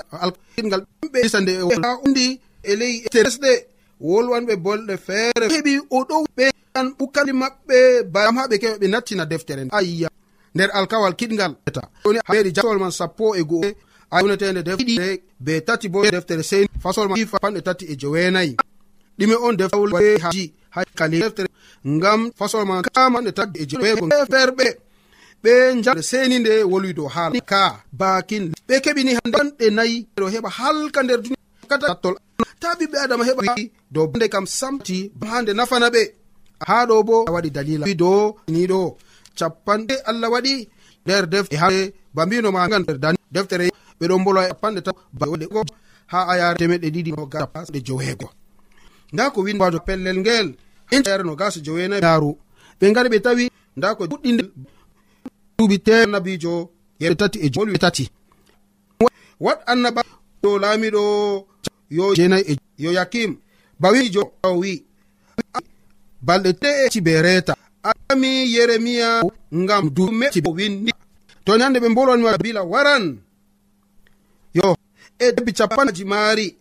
alngal 0.59 0.83
ɓe 1.13 1.19
isa 1.27 1.41
nde 1.41 1.53
ha 1.83 1.99
undi 2.05 2.41
e 2.63 2.77
ley 2.77 2.95
teresɗe 3.13 3.76
wolwanɓe 4.01 4.55
bolɗe 4.57 4.97
feere. 5.07 5.47
Heɓi 5.55 5.73
oɗo 5.91 6.17
ɓe 6.37 6.51
an 6.75 6.87
ɓukkali 6.99 7.33
maɓɓe 7.33 8.03
baam 8.13 8.37
ha 8.37 8.47
ɓe 8.51 8.57
keɓa 8.63 8.79
ɓe 8.81 8.87
nattina 8.89 9.25
deftere 9.27 9.63
ayya 9.79 10.09
nder 10.55 10.71
alkawal 10.79 11.15
kiɗgal 11.19 11.53
ta. 11.77 11.83
Oni 12.05 12.19
meɗi 12.29 12.51
jasol 12.57 12.79
man 12.79 12.91
sappo 12.91 13.35
e 13.37 13.43
go'o. 13.43 13.71
Aunetede 14.11 14.63
defɗiɗe 14.63 15.21
be 15.41 15.61
tati 15.67 15.89
bo 15.89 16.03
deftere 16.05 16.43
sey 16.43 16.65
fasol 16.83 17.09
ma 17.09 17.17
panɗe 17.43 17.61
tati 17.63 17.85
e 17.93 17.95
joweenayi. 18.01 18.57
Ɗume 19.19 19.35
on 19.47 19.55
deftere 19.57 20.19
haji 20.25 20.53
ha 20.71 20.81
kali 20.99 21.19
deftere. 21.21 21.49
Ngam 21.87 22.31
fasol 22.39 22.65
ma 22.67 22.83
kamanɗe 22.83 23.33
tati 23.33 23.59
e 23.63 23.67
jowego 23.67 24.07
ferɓe 24.33 24.67
ɓe 25.43 25.53
jare 25.85 26.03
seni 26.03 26.39
nde 26.39 26.63
wolwi 26.65 26.93
dow 26.95 27.09
haala. 27.09 27.41
Ka. 27.41 27.83
Bakin 27.93 28.53
ɓe 28.69 28.75
keɓini 28.85 29.13
hanɗe 29.19 29.71
nayi. 29.71 30.07
Ɗo 30.17 30.27
heɓa 30.35 30.49
halka 30.59 31.03
nder 31.03 31.19
duniya. 31.23 31.37
Kata 31.69 31.87
tattol 31.87 32.15
ta 32.61 32.69
ɓiɓɓe 32.79 32.97
adama 33.05 33.25
heɓa 33.29 33.43
dow 33.95 34.07
bande 34.11 34.27
kam 34.35 34.47
samti 34.59 34.97
hande 35.31 35.53
nafana 35.59 35.89
ɓe. 35.95 36.03
Ha 36.69 36.87
ɗo 36.89 36.97
bo 37.09 37.17
waɗi 37.35 37.51
dalila. 37.57 37.85
Dow 38.03 38.37
niɗo 38.53 38.79
capanɗe 39.39 39.95
allah 40.11 40.29
waɗi 40.35 40.53
nder 41.05 41.25
defte 41.33 41.57
ha 41.63 41.69
ba 42.15 42.23
mbino 42.27 42.49
maga 42.53 42.79
nder 42.79 42.97
mbinoma 42.97 43.19
deftere. 43.35 43.67
Ɓe 43.99 44.05
ɗon 44.11 44.21
mbolo 44.23 44.41
e 44.43 44.49
capanɗe 44.51 44.81
ta. 44.87 44.93
Baɗego 45.19 45.61
ha 46.13 46.19
ayare 46.33 46.57
temeɗe 46.61 46.89
ɗiɗi 46.95 47.11
no 47.13 47.17
nogaɗe 47.23 47.79
joweego 47.87 48.29
nda 49.13 49.31
ko 49.31 49.41
winwajo 49.47 49.79
pellel 49.87 50.19
ngel. 50.23 50.49
Inayare 50.93 51.23
no 51.25 51.31
nogas 51.31 51.55
jowenayi. 51.65 52.03
Yaru 52.03 52.31
ɓe 52.79 52.85
ngari 52.91 53.09
ɓe 53.13 53.19
tawi 53.25 53.45
nda 53.77 53.95
ko 53.97 54.03
ɗuɗɗi 54.11 54.31
duuɓi 55.59 55.77
te 55.87 55.95
nabijo 56.13 56.53
yeɓe 57.01 57.15
tati 57.21 57.39
e 57.45 57.49
jolwe 57.55 57.79
tati. 57.85 58.05
Wat 59.45 59.59
annaba 59.73 60.01
ɗo 60.43 60.51
laamiɗo. 60.63 61.03
yo 61.91 62.15
jenayi 62.15 62.45
e 62.53 62.57
yoyakim 62.79 63.37
bawijo 63.81 64.33
wi 64.61 64.85
balɗe 66.27 66.53
te'eci 66.53 67.01
be 67.01 67.23
reeta 67.23 67.55
ami 68.09 68.53
yeremiya 68.55 69.23
ngam 69.55 69.91
dumeci 69.91 70.41
windi 70.57 70.93
to 71.45 71.57
nande 71.59 71.79
ɓe 71.81 71.89
mbolwanima 71.89 72.39
bila 72.39 72.63
waran 72.63 73.19
yo 74.55 74.77
e 75.19 75.33
debi 75.33 75.53
capanaji 75.53 76.05
maari 76.05 76.57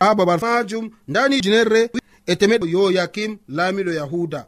ha 0.00 0.14
babal 0.14 0.40
majum 0.40 0.90
ndani 1.08 1.40
jinerre 1.40 1.90
e 2.26 2.32
temeɗo 2.36 2.66
yoyakim 2.74 3.38
laamiɗo 3.48 3.92
yahuda 3.92 4.40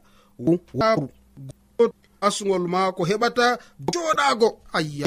asugol 2.20 2.64
maako 2.68 3.02
heɓata 3.10 3.58
joɗago 3.92 4.48
ayya 4.72 5.06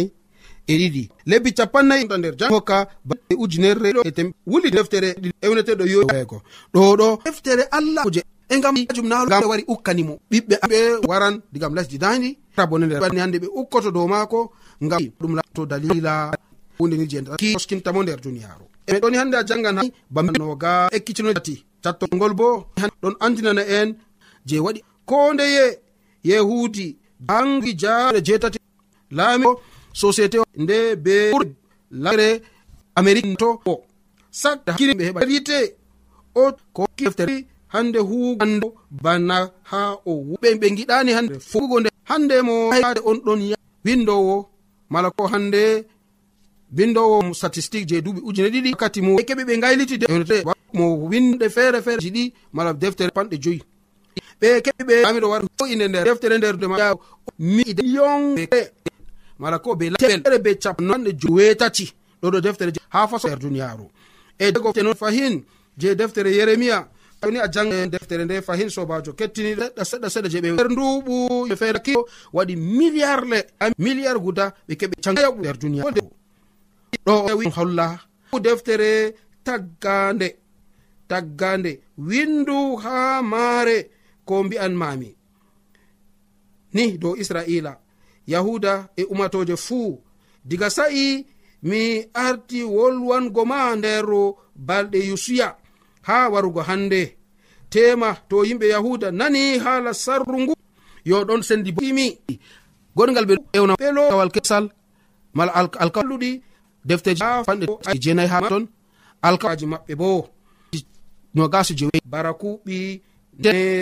e 0.67 0.73
ɗiɗi. 0.77 1.09
Lebbi 1.25 1.53
capannayɗo 1.53 2.17
nder 2.17 2.35
jan 2.39 2.49
hokka 2.51 2.87
e 3.29 3.35
ujunere 3.35 3.89
e 4.03 4.11
tem 4.11 4.31
wuli 4.47 4.69
deftere 4.71 5.15
ewneteɗo 5.41 5.85
yoego 5.85 6.41
ɗo 6.73 6.95
ɗo. 6.99 7.07
Deftere 7.25 7.63
allah 7.71 8.03
kuje. 8.03 8.21
E 8.49 8.59
gam 8.59 8.75
jum 8.95 9.07
nagam 9.07 9.43
wari 9.49 9.63
ukkanimo. 9.67 10.19
Ɓiɓɓe 10.31 10.55
ɓe 10.69 11.07
waran 11.07 11.41
digam 11.53 11.73
lesdi 11.75 11.97
dandi 11.97 12.37
rabone 12.57 12.85
nder 12.85 13.01
hande 13.19 13.37
ɓe 13.39 13.47
ukkoto 13.59 13.91
dow 13.91 14.07
maako 14.07 14.51
ngam 14.83 15.01
ɗum 15.19 15.39
to 15.53 15.65
dalila. 15.65 16.31
Hundeni 16.79 17.07
je 17.09 17.21
toskintamo 17.53 18.03
nder 18.03 18.19
duniyaru 18.21 18.65
e 18.87 18.99
ɗoni 18.99 19.17
hande 19.17 19.35
a 19.37 19.43
jangan 19.47 19.79
bamnoga 20.09 20.89
ekkitinoati 20.91 21.55
cattongol 21.83 22.33
bo 22.33 22.47
ɗon 23.01 23.15
andinana 23.19 23.61
en 23.77 23.95
je 24.45 24.59
waɗi. 24.59 24.81
Ko 25.05 25.33
ndeye 25.33 25.79
yehudi 26.23 26.97
jangi 27.27 27.71
jaɗe 27.81 28.19
jeetati 28.27 28.59
laami 29.11 29.47
société 30.01 30.37
nde 30.63 30.77
be 31.03 31.15
lare 31.91 32.41
amérique 32.95 33.37
to 33.37 33.59
o. 33.65 33.73
Sakta 34.31 34.71
hakkille 34.73 34.93
ɓe 34.99 35.03
heɓa. 35.07 35.19
Rite 35.29 35.57
o 36.35 36.51
ko 36.73 36.87
deftere 36.97 37.45
hande 37.73 37.99
huugando 38.09 38.67
bana 39.03 39.37
ha 39.71 39.81
o 40.05 40.11
ɓe 40.41 40.49
ɓe 40.61 40.67
giɗani 40.77 41.11
hande 41.17 41.39
fugo 41.39 41.79
nde. 41.79 41.89
Hande 42.09 42.35
mo 42.47 42.71
hade 42.71 42.99
on 43.05 43.17
ɗon 43.25 43.41
windowo 43.85 44.49
mala 44.89 45.09
ko 45.11 45.27
hande 45.33 45.85
windowo 46.77 47.33
statistique 47.33 47.87
je 47.89 48.01
duuɓi 48.01 48.21
ujune 48.27 48.49
ɗiɗi. 48.53 48.71
Wakkati 48.73 49.01
mo 49.01 49.15
keɓe 49.27 49.43
ɓe 49.47 49.59
gayliti 49.61 49.95
mo 50.73 50.85
winde 51.09 51.49
feere 51.49 51.81
feere 51.81 52.01
ji 52.01 52.09
ɗi 52.11 52.33
mala 52.53 52.73
deftere 52.73 53.11
panɗe 53.15 53.37
joyi. 53.43 53.61
Ɓe 54.41 54.61
keɓe 54.65 54.83
ɓe 54.89 54.95
amiɗo 55.07 55.27
wara 55.31 55.45
ho'inde 55.59 55.85
nder 55.87 56.03
deftere 56.03 56.37
nder 56.37 56.57
dema 56.57 56.75
million 57.39 58.35
mala 59.39 59.59
ko 59.59 59.75
be 59.75 59.89
teɓere 59.89 60.39
be 60.43 60.55
capanɗe 60.63 61.11
jowetati 61.21 61.93
ɗo 62.21 62.27
ɗo 62.31 62.41
deftere 62.41 62.71
ha 62.89 63.07
fasoer 63.07 63.39
duniyaru 63.39 63.89
e 64.39 64.51
gotenon 64.51 64.95
fahin 64.95 65.43
je 65.77 65.95
deftere 65.95 66.29
yeremia 66.35 66.87
ni 67.31 67.39
a 67.39 67.47
jange 67.51 67.87
deftere 67.89 68.25
nde 68.25 68.41
fahin 68.41 68.69
sobajo 68.69 69.13
kettini 69.13 69.55
seɗɗa 69.55 69.83
seɗɗa 69.91 70.07
seɗɗa 70.13 70.29
je 70.29 70.39
ɓe 70.41 70.49
nduɓu 70.73 71.47
je 71.49 71.55
kio 71.85 72.05
waɗi 72.33 72.55
milliard 72.55 73.25
le 73.29 73.39
milliard 73.77 74.19
guda 74.21 74.53
ɓe 74.67 74.73
keɓe 74.79 74.95
cagayaɓu 75.03 75.39
nder 75.39 75.57
duniya 75.57 75.83
ɗo 77.05 77.13
e 77.45 77.49
holla. 77.55 77.99
Deftere 78.41 79.15
taggande 79.45 80.27
taggande 81.07 81.71
windu 81.97 82.75
ha 82.83 83.21
maare 83.21 83.77
ko 84.25 84.43
mbi'an 84.43 84.73
mami 84.75 85.15
ni 86.73 86.97
dow 86.97 87.15
israila. 87.15 87.79
yahuda 88.27 88.89
e 88.97 89.03
umatoje 89.03 89.55
fuu. 89.55 89.99
Diga 90.45 90.69
sa'i 90.69 91.25
mi 91.63 92.05
arti 92.13 92.63
wolwango 92.63 93.45
ma 93.45 93.75
nder 93.75 94.05
balɗe 94.67 94.99
yusuya 95.09 95.55
ha 96.01 96.29
warugo 96.29 96.61
hande. 96.61 97.17
Tema 97.69 98.15
to 98.29 98.43
yimɓe 98.45 98.67
yahuda 98.69 99.11
nani 99.11 99.57
haala 99.57 99.93
sarru 99.93 100.39
ngu 100.41 100.53
yo 101.05 101.23
ɗon 101.27 101.41
sendi 101.43 101.73
imi 101.81 102.17
gongal 102.95 103.25
ɓe 103.25 103.35
ewna 103.53 103.73
ɓelowal 103.81 104.31
kesal 104.31 104.69
mala 105.33 105.51
alkaluɗi 105.83 106.41
defteji 106.85 107.23
fanɗe 107.45 107.65
jenayi 108.03 108.29
ha 108.29 108.39
ton 108.49 108.63
alkaji 109.21 109.65
maɓɓe 109.65 109.95
bo. 109.95 110.29
No 111.35 111.47
gasi 111.49 111.73
jewe 111.75 111.97
barakuɓi 112.11 113.01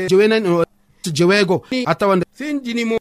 jewenani 0.10 0.50
jeweego 1.12 1.64
a 1.86 1.96
tawa 1.96 2.16
nder 2.16 2.28
findinimo 2.34 2.98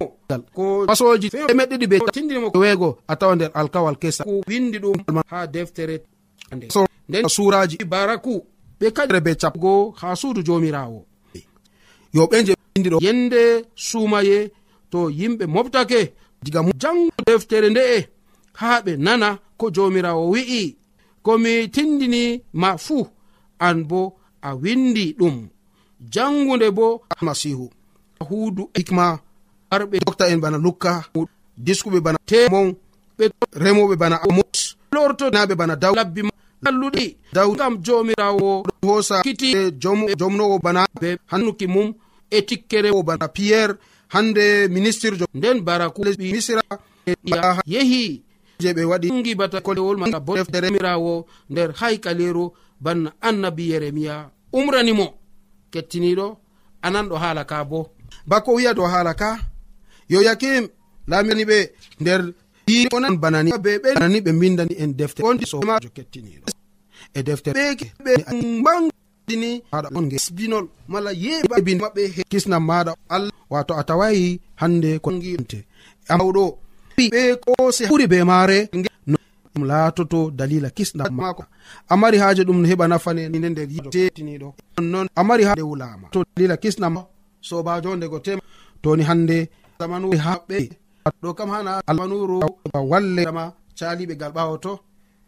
ko 0.55 0.87
pasoji 0.87 1.29
meɗɗiɗi 1.55 1.87
ɓe 1.87 1.99
tindinimo 2.13 2.51
jeweego 2.55 2.99
a 3.09 3.17
tawa 3.17 3.35
nder 3.37 3.51
alkawal 3.55 3.97
kesa. 3.97 4.25
Windi 4.49 4.79
ɗum 4.79 5.23
ha 5.31 5.47
deftere 5.47 6.03
nden 7.09 7.29
suraji 7.29 7.77
baraku 7.85 8.45
ɓe 8.81 8.91
kadire 8.93 9.21
be 9.21 9.35
capgo 9.35 9.95
ha 10.01 10.17
suudu 10.17 10.43
jomirawo 10.43 11.05
yo 12.15 12.27
ɓe 12.27 12.45
je 12.47 12.55
windiɗo 12.77 12.99
yende 13.01 13.65
sumaye 13.75 14.51
to 14.91 15.11
yimɓe 15.11 15.47
moftake 15.47 16.13
diga 16.43 16.61
jango 16.81 17.11
deftere 17.27 17.71
nde'e 17.71 18.09
ha 18.55 18.81
ɓe 18.85 18.97
nana 18.99 19.39
ko 19.57 19.71
jomirawo 19.71 20.31
wi'i. 20.31 20.77
Komi 21.23 21.69
tindini 21.71 22.43
ma 22.53 22.77
fuu 22.77 23.07
an 23.61 23.85
bo 23.85 24.17
a 24.43 24.55
windi 24.57 25.15
ɗum. 25.19 25.49
Jangunde 26.11 26.71
bo 26.75 27.03
masihu 27.21 27.71
huudu 28.29 28.71
hikma 28.77 29.19
arɓe 29.75 29.97
dokta 30.07 30.25
en 30.33 30.41
bana 30.41 30.59
lukka 30.59 30.93
diskuɓe 31.57 32.01
bana 32.01 32.19
temon 32.27 32.75
ɓe 33.19 33.25
remoɓe 33.65 33.95
bana 34.03 34.17
amos 34.27 34.77
lortonaɓe 34.95 35.55
bana 35.61 35.75
daw 35.83 35.95
labbi 35.95 36.21
alluɗi 36.69 37.07
daw 37.33 37.49
gam 37.59 37.75
jomirawo 37.85 38.63
hosa 38.87 39.23
kiti 39.23 39.49
e 39.57 39.63
jomnowo 40.21 40.59
bana 40.65 40.87
be 41.01 41.09
hannuki 41.31 41.67
mum 41.67 41.89
e 42.31 42.39
tikkerewo 42.49 43.03
bana 43.03 43.29
pierre 43.29 43.75
hande 44.15 44.69
ministre 44.69 45.17
jo 45.21 45.27
nden 45.35 45.61
baraku 45.67 46.05
lesɓi 46.05 46.33
misra 46.33 46.63
e 47.07 47.13
yehi 47.67 48.23
je 48.61 48.73
ɓe 48.77 48.83
waɗi 48.91 49.09
ngibata 49.13 49.61
kolewol 49.61 49.97
maa 49.99 50.21
boderemirawo 50.21 51.27
nder 51.51 51.71
haykaleru 51.81 52.53
banna 52.81 53.11
annabi 53.21 53.71
yeremiya 53.71 54.31
umranimo 54.53 55.07
kettiniɗo 55.73 56.27
anan 56.83 57.07
ɗo 57.11 57.17
haala 57.23 57.45
ka 57.45 57.65
bo. 57.65 57.81
bako 58.27 58.55
wiya 58.55 58.75
dow 58.75 58.87
haala 58.87 59.15
ka. 59.15 59.39
Yo 60.09 60.23
yakim 60.23 60.69
lamirani 61.09 61.45
ɓe 61.45 61.59
nder 62.01 62.21
onan 62.95 63.17
banani. 63.23 63.51
Be 63.51 63.79
ɓe 63.79 63.95
ɓenani 63.95 64.19
ɓe 64.25 64.31
mbindani 64.33 64.75
en 64.83 64.93
defte. 64.99 65.21
On 65.23 65.39
somajo 65.51 65.89
kettiniɗo 65.97 66.47
e 67.15 67.23
defte 67.23 67.51
ɓekeɓeɓangdini 67.57 69.51
haɗa 69.73 69.89
on 69.97 70.09
gesbinol 70.11 70.67
mala 70.89 71.11
yeɓabin 71.13 71.79
maɓɓe 71.83 72.03
he 72.15 72.23
kisnam 72.31 72.63
maɗa. 72.71 72.93
Allah 73.09 73.33
wato 73.51 73.75
a 73.75 73.83
tawayi 73.85 74.41
hande 74.61 74.99
kogiinte 75.05 75.59
amawɗo 76.09 76.45
ɓe 76.97 77.21
kose 77.45 77.85
ɓuri 77.91 78.07
be 78.11 78.19
maare 78.25 78.69
ɗum 79.55 79.65
laatoto 79.71 80.31
dalila 80.31 80.71
kisɗam 80.71 81.13
mako 81.15 81.45
a 81.89 81.97
mari 81.97 82.19
haaje 82.19 82.43
ɗum 82.45 82.65
heɓa 82.71 82.89
nafane 82.89 83.29
nde 83.29 83.49
nder 83.51 83.69
yitiniɗo 83.71 84.49
nonnon 84.79 85.07
a 85.15 85.23
mari 85.25 85.45
haade 85.45 85.63
wulama. 85.63 86.09
To 86.13 86.25
dalila 86.37 86.57
kisnam 86.57 86.95
sobajo 87.49 87.97
ndego 87.97 88.19
tema. 88.21 88.43
Toni 88.83 89.03
hande 89.03 89.39
zamanu 89.79 90.07
e 90.15 90.19
haɓɓe. 90.27 90.59
Ɗo 91.23 91.31
kam 91.39 91.51
hana 91.55 91.73
almanuru 91.87 92.41
wallema 92.91 93.45
caliɓe 93.79 94.15
gal 94.21 94.33
ɓawo 94.37 94.55
to. 94.65 94.73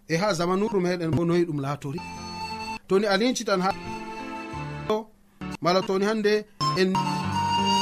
E 0.08 0.16
ha 0.20 0.32
zamanuru 0.38 0.78
meɗen 0.80 1.10
noyi 1.28 1.44
ɗum 1.48 1.60
laatori. 1.64 2.00
Toni 2.88 3.06
a 3.06 3.16
lincitan 3.20 3.60
ha 3.64 3.70
mala 5.62 5.80
toni 5.82 6.04
hande 6.04 6.44
en 6.80 6.92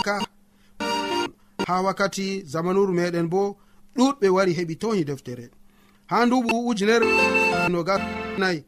ka 0.06 0.14
ha 1.68 1.82
wakkati 1.82 2.26
zamanuru 2.52 2.92
meɗen 2.98 3.28
bo 3.28 3.56
ɗuɗɓe 3.96 4.26
wari 4.36 4.52
heɓi 4.58 4.74
toyi 4.82 5.04
deftere. 5.04 5.50
Ha 6.10 6.26
nduɓu 6.26 6.68
ujunere 6.68 7.06
nogas 7.72 8.00
nayi 8.38 8.64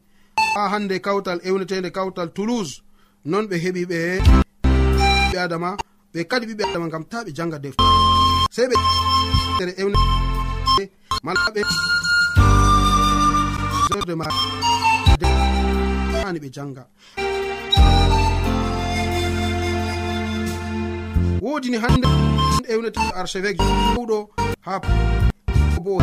ha 0.55 0.69
hande 0.69 0.95
kawtal 1.05 1.39
ewnetede 1.47 1.89
kawtal 1.91 2.29
toulouse 2.35 2.81
non 3.25 3.45
ɓe 3.49 3.55
heɓi 3.63 3.83
ɓe 3.91 3.99
ɓiɓɓe 5.35 5.43
adama 5.45 5.69
ɓe 6.13 6.19
kadi 6.29 6.45
ɓiɓɓe 6.49 6.63
adama 6.69 6.87
gam 6.89 7.03
ta 7.11 7.23
ɓe 7.25 7.31
janga 7.37 7.59
defte. 7.59 7.83
Sei 8.55 8.67
ɓe 8.69 8.75
tere 9.57 9.73
ewne 9.81 9.97
mala 11.23 11.49
ɓe 11.55 11.61
jorde 13.89 14.13
ɓe 16.43 16.49
janga. 16.55 16.83
Wodini 21.41 21.77
hande 21.83 22.07
ewnete 22.73 23.01
archevêque 23.19 23.63
ɗowɗo 23.95 24.17
ha 24.65 24.79
bo 25.83 25.99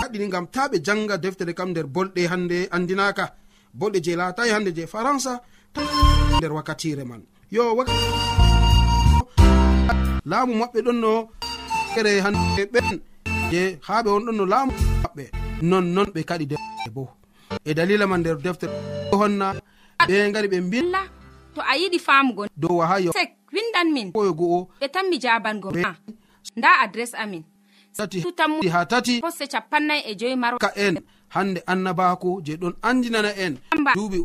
haɗini 0.00 0.28
gam 0.28 0.46
ta 0.54 0.68
ɓe 0.68 0.78
janga 0.86 1.16
deftere 1.16 1.54
kam 1.54 1.70
nder 1.70 1.86
bolɗe 1.86 2.28
hande 2.28 2.68
andinaka. 2.70 3.34
Bolɗe 3.78 3.98
je 4.04 4.12
laatayi 4.16 4.50
hande 4.52 4.70
je 4.76 4.86
faransa 4.86 5.40
nder 6.38 6.52
wakkatire 6.52 7.04
man. 7.04 7.22
yo 7.54 7.84
laamu 10.30 10.52
maɓɓe 10.60 10.78
ɗon 10.86 10.98
no 11.02 11.10
ere 11.98 12.20
hande 12.24 12.62
ɓen. 12.72 13.00
Je 13.50 13.78
ha 13.86 14.02
ɓe 14.04 14.10
on 14.16 14.24
ɗon 14.26 14.36
no 14.38 14.44
laamu 14.52 14.72
maɓɓe. 15.02 15.24
Non 15.62 15.84
non 15.94 16.08
ɓe 16.14 16.20
kaɗi 16.28 16.46
deftere 16.50 16.90
bo. 16.94 17.02
E 17.64 17.74
dalila 17.74 18.06
ma 18.06 18.16
nder 18.18 18.36
deftere. 18.44 18.72
Honna 19.12 19.54
ɓe 20.08 20.32
gari 20.34 20.48
ɓe 20.48 20.58
mbi 20.66 20.78
to 21.54 21.60
a 21.60 21.72
yiɗi 21.80 21.98
famugo 22.06 22.46
dow 22.56 22.76
waha 22.78 22.96
sek 23.12 23.30
windan 23.54 23.88
min. 23.94 24.12
Koyo 24.12 24.32
go'o. 24.34 24.68
Ɓe 24.80 24.86
tammi 24.94 25.16
jabango 25.22 25.70
ma. 25.70 25.94
Nda 26.56 26.68
adres 26.82 27.14
amin. 27.14 27.44
Tati. 27.96 28.18
Ha 28.72 28.84
tati. 28.86 29.20
Posse 29.20 29.46
capannay 29.46 30.00
e 30.10 30.16
joyi 30.18 30.36
marka 30.36 30.72
en. 30.76 30.96
Hande 31.34 31.60
annabako 31.66 32.40
je 32.44 32.56
ɗon 32.56 32.74
andinana 32.82 33.30
en. 33.44 33.54
Duuɓi 33.96 34.18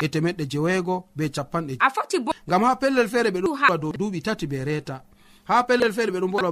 e 0.00 0.08
temeɗɗe 0.08 0.46
jeweego 0.50 1.04
be 1.16 1.28
capanɗe 1.28 1.76
a 1.80 1.90
foti 1.90 2.18
bo 2.20 2.32
ngam 2.48 2.62
ha 2.62 2.76
pellel 2.76 3.08
feere 3.08 3.30
ɓe 3.30 3.40
ɗoa 3.40 3.78
dow 3.78 3.92
duuɓi 3.92 4.22
tati 4.22 4.46
be 4.46 4.64
reeta. 4.64 5.02
Ha 5.44 5.62
pellel 5.64 5.92
feere 5.92 6.10
ɓe 6.12 6.20
ɗo 6.20 6.28
mbolwa 6.28 6.50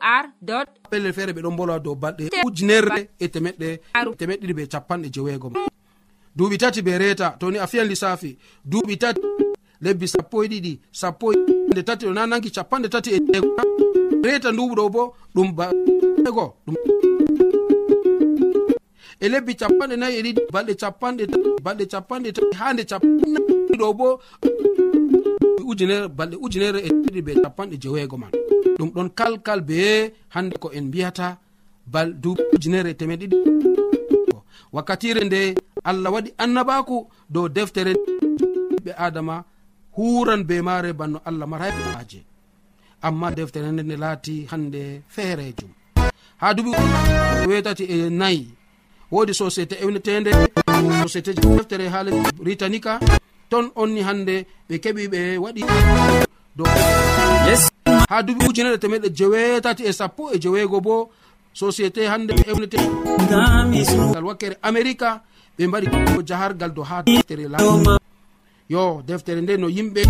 awr 0.00 0.66
pellel 0.90 1.12
feere 1.12 1.32
ɓe 1.32 1.40
ɗo 1.42 1.50
mbolwa 1.50 1.78
dow 1.78 1.94
balɗe 1.94 2.30
ujunerre 2.46 3.08
e 3.18 3.28
temeɗɗe 3.28 3.80
temeɗɗiɗi 4.18 4.54
be 4.54 4.66
capanɗe 4.66 5.08
jeweego. 5.12 5.52
Duuɓi 6.36 6.58
tati 6.58 6.82
be 6.82 6.98
reeta 6.98 7.36
to 7.38 7.50
ni 7.50 7.58
a 7.58 7.66
fiyan 7.66 7.88
lissafi. 7.88 8.36
Duuɓi 8.64 8.98
tati 8.98 9.20
lebbi 9.80 10.06
sappo 10.08 10.44
e 10.44 10.48
ɗiɗi 10.48 10.78
sappo 10.92 11.32
nde 11.70 11.82
tati 11.82 12.06
ɗo 12.06 12.12
na 12.12 12.26
nanki 12.26 12.50
capanɗe 12.50 12.88
tati 12.88 13.10
e 13.14 13.18
reeta 14.24 14.50
nduɓu 14.52 14.74
ɗo 14.74 14.88
bo 14.90 15.14
ɗum 15.34 15.52
baego 15.54 16.56
ɗum 16.66 17.07
e 19.20 19.26
lebbi 19.32 19.52
capanɗe 19.60 19.96
nayi 20.00 20.14
e 20.18 20.22
ɗiɗi. 20.26 20.40
Balɗe 20.52 20.72
capanɗe 20.82 21.24
balɗe 21.64 21.84
capanɗe 21.92 22.28
tati 22.36 22.56
ha 22.60 22.66
nde 22.72 22.82
capanɗo 22.90 23.86
bo 23.98 24.06
ujunere 25.70 26.08
balɗe 26.18 26.36
ujunere 26.44 26.78
e 26.86 26.90
ɗiɗi 27.02 27.20
be 27.26 27.32
capanɗe 27.42 27.76
jeweego 27.82 28.16
man. 28.22 28.30
Ɗum 28.78 28.90
ɗon 28.94 29.08
kalkal 29.18 29.60
be 29.68 29.78
hande 30.34 30.54
ko 30.62 30.68
en 30.72 30.84
mbiyata 30.88 31.36
bal 31.92 32.08
duuɓi 32.22 32.42
ujunere 32.54 32.94
teme 32.98 33.14
ɗiɗi. 33.20 33.36
Wakkatire 34.72 35.24
nde 35.24 35.40
allah 35.84 36.10
waɗi 36.14 36.30
annabaku 36.42 36.96
dow 37.30 37.48
deftere 37.48 37.92
ɓe 38.84 38.92
adama 38.96 39.44
huran 39.96 40.42
be 40.48 40.62
mare 40.62 40.92
banno 40.92 41.18
allah 41.24 41.46
maray 41.46 41.70
ɓe 41.76 41.82
maaje. 41.94 42.20
Amma 43.02 43.30
deftere 43.30 43.68
nde 43.72 43.82
nde 43.82 43.96
laati 43.96 44.46
hande 44.50 45.02
feerejum 45.14 45.70
ha 46.40 46.54
duuɓi 46.54 46.72
wetati 47.48 47.84
e 47.84 48.10
nayyi 48.10 48.57
wodi 49.10 49.32
société 49.34 49.76
ewnetede 49.82 50.30
société 51.02 51.32
deftere 51.34 51.88
ha 51.88 52.02
lesdi 52.02 52.30
britannica. 52.42 52.98
Ton 53.50 53.70
onni 53.76 54.00
hande 54.02 54.46
ɓe 54.68 54.74
keɓi 54.82 55.08
ɓe 55.12 55.20
waɗi 55.38 55.62
dow. 56.56 56.66
Ha 58.10 58.22
duuɓi 58.22 58.44
ujunere 58.48 58.78
temeɗe 58.78 59.08
jewetati 59.16 59.82
e 59.84 59.92
sappo 59.92 60.30
e 60.34 60.38
jeweego 60.38 60.80
bo 60.80 61.10
société 61.54 62.06
hande 62.06 62.32
ewnetegal 62.46 64.24
wakkere 64.24 64.56
américa 64.62 65.22
ɓe 65.58 65.66
mbaɗi 65.66 65.86
jahargal 66.28 66.72
do 66.74 66.82
ha 66.82 67.02
deftere 67.02 67.48
la 67.48 67.58
yo 68.68 69.02
deftere 69.06 69.40
nde 69.40 69.56
no 69.56 69.68
yimɓe 69.68 70.02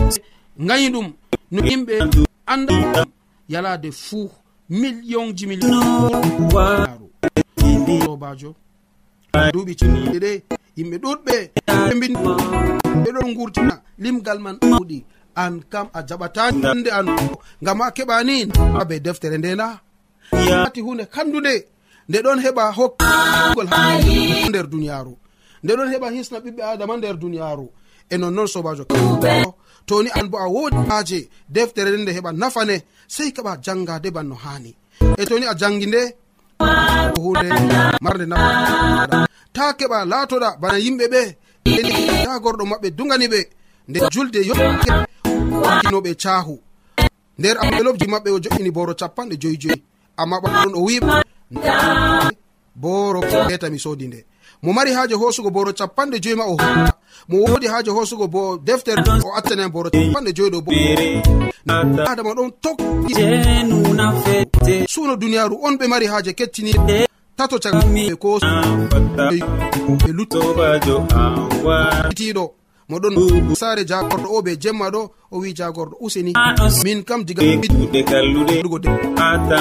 gayi 0.58 0.88
ɗum 0.90 1.12
no 1.50 1.62
yimɓe 1.62 1.94
anda 2.46 2.74
yalade 3.48 3.90
fuu 3.92 4.30
million 4.68 5.32
ji 5.36 5.46
millionaru 5.46 7.10
sobajo 8.04 8.54
duuɓi 9.52 9.72
cinniɗe 9.78 10.18
ɗe 10.24 10.32
yimɓe 10.76 10.96
ɗuɗɓe 11.02 11.34
ɓe 13.02 13.10
ɗon 13.14 13.34
gurtina 13.36 13.74
limgal 13.98 14.38
man. 14.44 14.56
Ɗuɗi 14.60 14.98
an 15.42 15.54
kam 15.72 15.86
a 15.92 16.00
jaɓatande 16.08 16.90
an. 16.98 17.06
Ngam 17.62 17.80
a 17.80 17.90
keɓani 17.96 18.36
abe 18.80 19.00
deftere 19.04 19.38
nde 19.38 19.54
na 19.56 19.66
ati 20.64 20.80
hunde 20.80 21.04
kandude 21.06 21.54
nde 22.08 22.18
ɗon 22.24 22.38
heɓa 22.44 22.64
hokkgol 22.76 23.68
nder 24.48 24.66
duniyaru 24.72 25.14
nde 25.62 25.72
ɗon 25.76 25.88
heɓa 25.92 26.08
hisna 26.14 26.38
ɓiɓɓe 26.44 26.62
adama 26.72 26.94
nder 26.96 27.16
duniyaru 27.22 27.66
e 28.10 28.16
nonnoon 28.18 28.46
sobajo 28.46 28.84
toni 29.86 30.10
an 30.18 30.26
bo 30.30 30.38
a 30.38 30.46
wodi 30.54 30.76
aje 30.96 31.28
deftere 31.48 31.90
nde 31.90 32.02
nde 32.02 32.12
heɓa 32.18 32.30
nafane 32.40 32.76
sei 33.14 33.30
keɓa 33.36 33.52
jangade 33.64 34.10
banno 34.10 34.34
hani 34.44 34.72
e 35.18 35.24
toni 35.28 35.46
a 35.46 35.54
jangi 35.60 35.86
nde 35.86 36.02
hunde 37.22 37.48
marde 38.00 38.26
nafa 38.26 39.26
ta 39.52 39.72
keɓa 39.78 39.98
laatoɗa 40.10 40.56
bana 40.60 40.78
yimɓe 40.78 41.06
ɓe. 41.12 41.22
Ta 42.24 42.38
gorɗo 42.42 42.64
maɓɓe 42.70 42.88
dugani 42.90 43.26
ɓe. 43.32 43.40
Nde 43.88 43.98
julde 44.12 44.40
yoinoɓe 44.48 46.14
cahu 46.22 46.54
nder 47.38 47.56
envelopji 47.64 48.06
maɓɓe 48.12 48.30
o 48.30 48.38
joƴini 48.44 48.70
boro 48.72 48.94
capanɗe 48.94 49.36
joyi 49.42 49.56
joyi 49.62 49.82
amma 50.16 50.36
ɓaɗon 50.42 50.74
o 50.74 50.80
wiɓa 50.86 51.22
boro 52.74 53.20
keta 53.48 53.70
mi 53.70 53.78
sodi 53.78 54.06
nde. 54.08 54.24
mo 54.62 54.72
mari 54.72 54.92
haaje 54.92 55.14
hoosugo 55.14 55.50
boro 55.50 55.72
capanɗe 55.72 56.18
joyi 56.20 56.36
ma 56.36 56.44
o 56.44 56.56
hoa 56.56 56.92
mo 57.28 57.38
wodi 57.44 57.66
haaje 57.66 57.90
hoosugo 57.90 58.26
bo 58.28 58.58
deftere 58.58 59.02
o 59.24 59.32
accana 59.36 59.68
boro 59.68 59.90
capanɗe 59.90 60.32
joyi 60.32 60.50
ɗo 60.50 60.60
boadama 60.60 62.34
ɗon 62.34 62.50
tokki. 62.62 62.84
Suuno 64.88 65.16
duniyaaru 65.16 65.58
on 65.62 65.76
ɓe 65.78 65.86
mari 65.88 66.06
haaje 66.06 66.32
kettini. 66.32 66.72
Tato 67.36 67.58
cagɓe 67.58 68.14
ko 68.18 68.38
ɓe 69.98 70.12
luttiɗo 70.12 70.54
moɗon 72.90 73.54
saare 73.54 73.84
jagorɗo 73.84 74.28
o 74.36 74.40
ɓe 74.42 74.56
jemma 74.62 74.90
ɗo 74.90 75.10
o 75.30 75.38
wi 75.38 75.52
jagorɗo 75.54 75.96
useni. 76.00 76.32
Min 76.84 77.02
kam 77.04 77.22
digaɗugo 77.24 78.78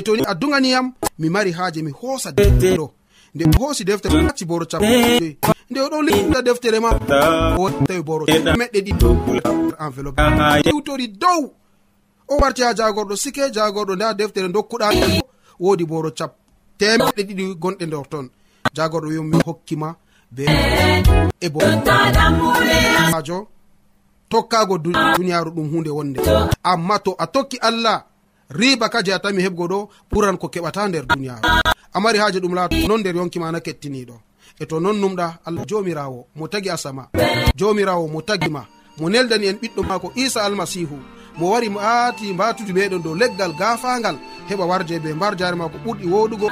toni 0.06 0.24
a 0.26 0.34
duganiyam 0.34 0.94
mi 1.20 1.30
mari 1.30 1.52
haaje 1.52 1.82
mi 1.84 1.92
hoosa 1.92 2.32
ɗo. 2.32 2.90
nde 3.38 3.46
o 3.58 3.60
hoosi 3.60 3.84
deftere 3.86 4.28
acci 4.28 4.46
boro 4.46 4.66
cappoe 4.66 5.38
nde 5.70 5.80
o 5.82 5.86
oɗon 5.88 6.06
liɗa 6.08 6.42
deftere 6.42 6.80
ma 6.80 6.90
tawi 7.88 8.02
boro 8.04 8.26
meɗɗe 8.26 8.80
ɗiɗo 8.86 9.10
enveloppe. 9.86 10.22
Iwtori 10.70 11.08
dow. 11.08 11.54
O 12.30 12.38
warti 12.42 12.62
ha 12.64 12.74
jagorɗo 12.74 13.16
sike 13.16 13.42
jagorɗo 13.54 13.96
nda 13.96 14.14
deftere 14.14 14.48
dokkuɗa 14.50 14.88
wodi 15.60 15.86
boro 15.86 16.12
cap 16.12 16.34
temeɗɗe 16.80 17.22
ɗiɗi 17.28 17.56
gonɗe 17.62 17.86
nder 17.86 18.08
ton. 18.10 18.30
Jagorɗo 18.76 19.08
wimi 19.08 19.38
hokkima 19.46 19.96
be 20.32 20.44
e 21.42 21.50
boajo 21.50 23.48
tokkago 24.30 24.78
duniyaru 24.78 25.52
ɗum 25.52 25.70
hunde 25.72 25.90
wonde. 25.90 26.20
Amma 26.64 27.00
to 27.00 27.16
a 27.20 27.28
tokki 27.28 27.58
allah 27.62 28.04
riba 28.50 28.90
kaje 28.90 29.14
a 29.14 29.20
tami 29.20 29.44
heɓgo 29.44 29.68
ɗo 29.68 29.90
ɓuran 30.12 30.38
ko 30.38 30.48
keɓata 30.48 30.88
nder 30.88 31.06
duniyaru 31.06 31.42
a 31.94 32.00
mari 32.00 32.18
haaje 32.20 32.40
ɗum 32.40 32.54
laato 32.56 32.76
non 32.88 33.00
nder 33.00 33.16
yonkima 33.16 33.52
na 33.52 33.60
kettiniɗo 33.60 34.16
e 34.60 34.66
to 34.66 34.80
non 34.80 34.98
numɗa 35.02 35.40
allah 35.46 35.66
jomirawo 35.70 36.28
mo 36.36 36.48
tagi 36.48 36.70
asama 36.70 37.08
jomirawo 37.56 38.08
mo 38.08 38.22
tagima 38.22 38.66
mo 39.00 39.10
neldani 39.10 39.48
en 39.48 39.58
ɓiɗɗo 39.62 39.82
maako 39.88 40.12
isa 40.16 40.44
almasihu 40.44 40.98
mo 41.38 41.50
wari 41.52 41.70
mo 41.70 41.80
aati 41.80 42.34
mbatude 42.34 42.74
meɗon 42.74 43.02
dow 43.04 43.16
leggal 43.16 43.54
gafangal 43.60 44.18
heɓa 44.50 44.66
warje 44.66 45.00
be 45.00 45.14
mbar 45.14 45.36
jare 45.38 45.56
maako 45.56 45.78
ɓurɗi 45.86 46.06
woɗugo 46.14 46.48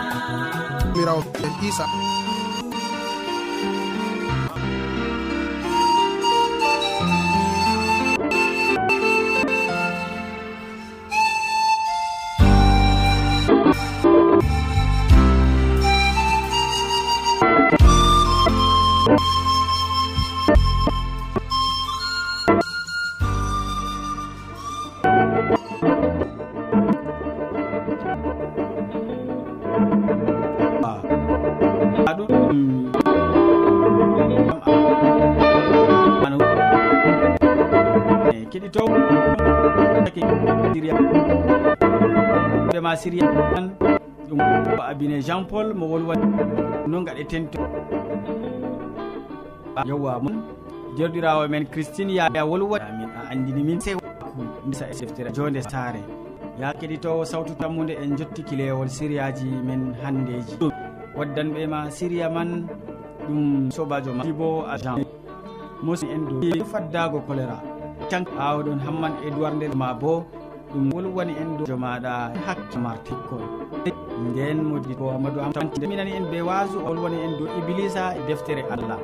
mirawo 0.96 1.24
isa 1.68 1.86
siriya 43.06 43.30
ɗum 44.30 44.42
abine 44.82 45.22
jean 45.22 45.46
paul 45.46 45.74
mo 45.78 45.86
wolwa 45.86 46.16
no 46.90 47.06
gaɗeten 47.06 47.46
to 47.54 47.62
yewwa 49.86 50.18
jerɗirawo 50.98 51.48
men 51.50 51.66
christine 51.68 52.14
yaya 52.18 52.42
wolwa. 52.46 52.80
Amin 52.82 53.10
a 53.14 53.30
andini 53.32 53.62
min. 53.64 53.80
Sei 53.80 53.96
disa 54.66 54.86
deftere 54.90 55.30
e 55.30 55.34
jonde 55.34 55.62
saare. 55.62 56.02
Ya 56.60 56.74
keɗitowo 56.74 57.26
sawtu 57.26 57.54
tammude 57.60 57.94
en 57.94 58.18
jottiki 58.18 58.56
lewol 58.56 58.88
sériyaji 58.88 59.46
men 59.64 59.94
handeji. 60.02 60.58
Waddanɓe 61.16 61.68
ma 61.70 61.92
siriya 61.92 62.30
man 62.30 62.68
ɗum 63.28 63.70
sobajo 63.72 64.14
ma. 64.14 64.24
Bo 64.34 64.66
agent. 64.66 65.06
Mosi 65.84 66.08
en 66.10 66.26
do 66.42 66.66
faddago 66.66 67.22
choléra. 67.28 67.62
Tan 68.10 68.26
awɗon 68.40 68.80
hamman 68.80 69.14
edoird 69.28 69.56
nder 69.56 69.76
ma 69.76 69.94
bo 69.94 70.26
ɗum 70.76 70.92
wolwani 70.94 71.34
en 71.42 71.58
dojo 71.58 71.78
maɗa 71.78 72.32
hakke 72.46 72.78
martikkol. 72.78 73.42
Nden 74.30 74.58
modi 74.64 74.94
bo 74.96 75.10
amadou 75.12 75.42
amminani 75.84 76.12
en 76.18 76.26
be 76.32 76.42
wasu 76.42 76.78
wolwani 76.86 77.16
en 77.26 77.38
dow 77.40 77.48
iblisa 77.60 78.14
e 78.18 78.22
deftere 78.28 78.64
allah. 78.70 79.00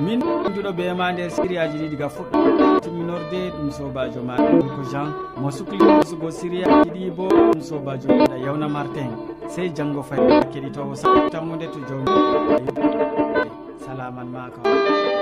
Min 0.00 0.20
juɗo 0.54 0.72
be 0.76 0.92
ma 0.94 1.12
nder 1.12 1.30
siriyaji 1.30 1.78
ɗi 1.78 1.88
diga 1.90 2.08
fuɗɗo. 2.08 2.80
Timminorde 2.82 3.40
ɗum 3.56 3.70
sobajo 3.70 4.20
maɗa 4.22 4.50
ɗum 4.58 4.68
ko 4.76 4.82
jean 4.90 5.08
mo 5.40 5.50
suklisugo 5.50 6.02
sugo 6.04 6.30
siriyaji 6.30 6.90
ɗi 6.90 7.10
bo 7.16 7.28
ɗum 7.28 7.60
sobajo 7.60 8.08
maɗa 8.08 8.36
yawna 8.44 8.68
martin 8.68 9.10
sey 9.48 9.68
janggo 9.70 10.02
fay 10.02 10.18
keɗitowo 10.52 10.94
sattammude 10.96 11.66
to 11.72 11.78
jom 11.88 12.02
salaman 13.86 14.26
ma 14.32 14.50
ka 14.50 14.60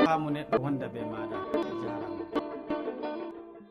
famu 0.07 0.31
neɗɗo 0.31 0.57
wonda 0.63 0.89
be 0.89 1.01
maɗa. 1.13 1.48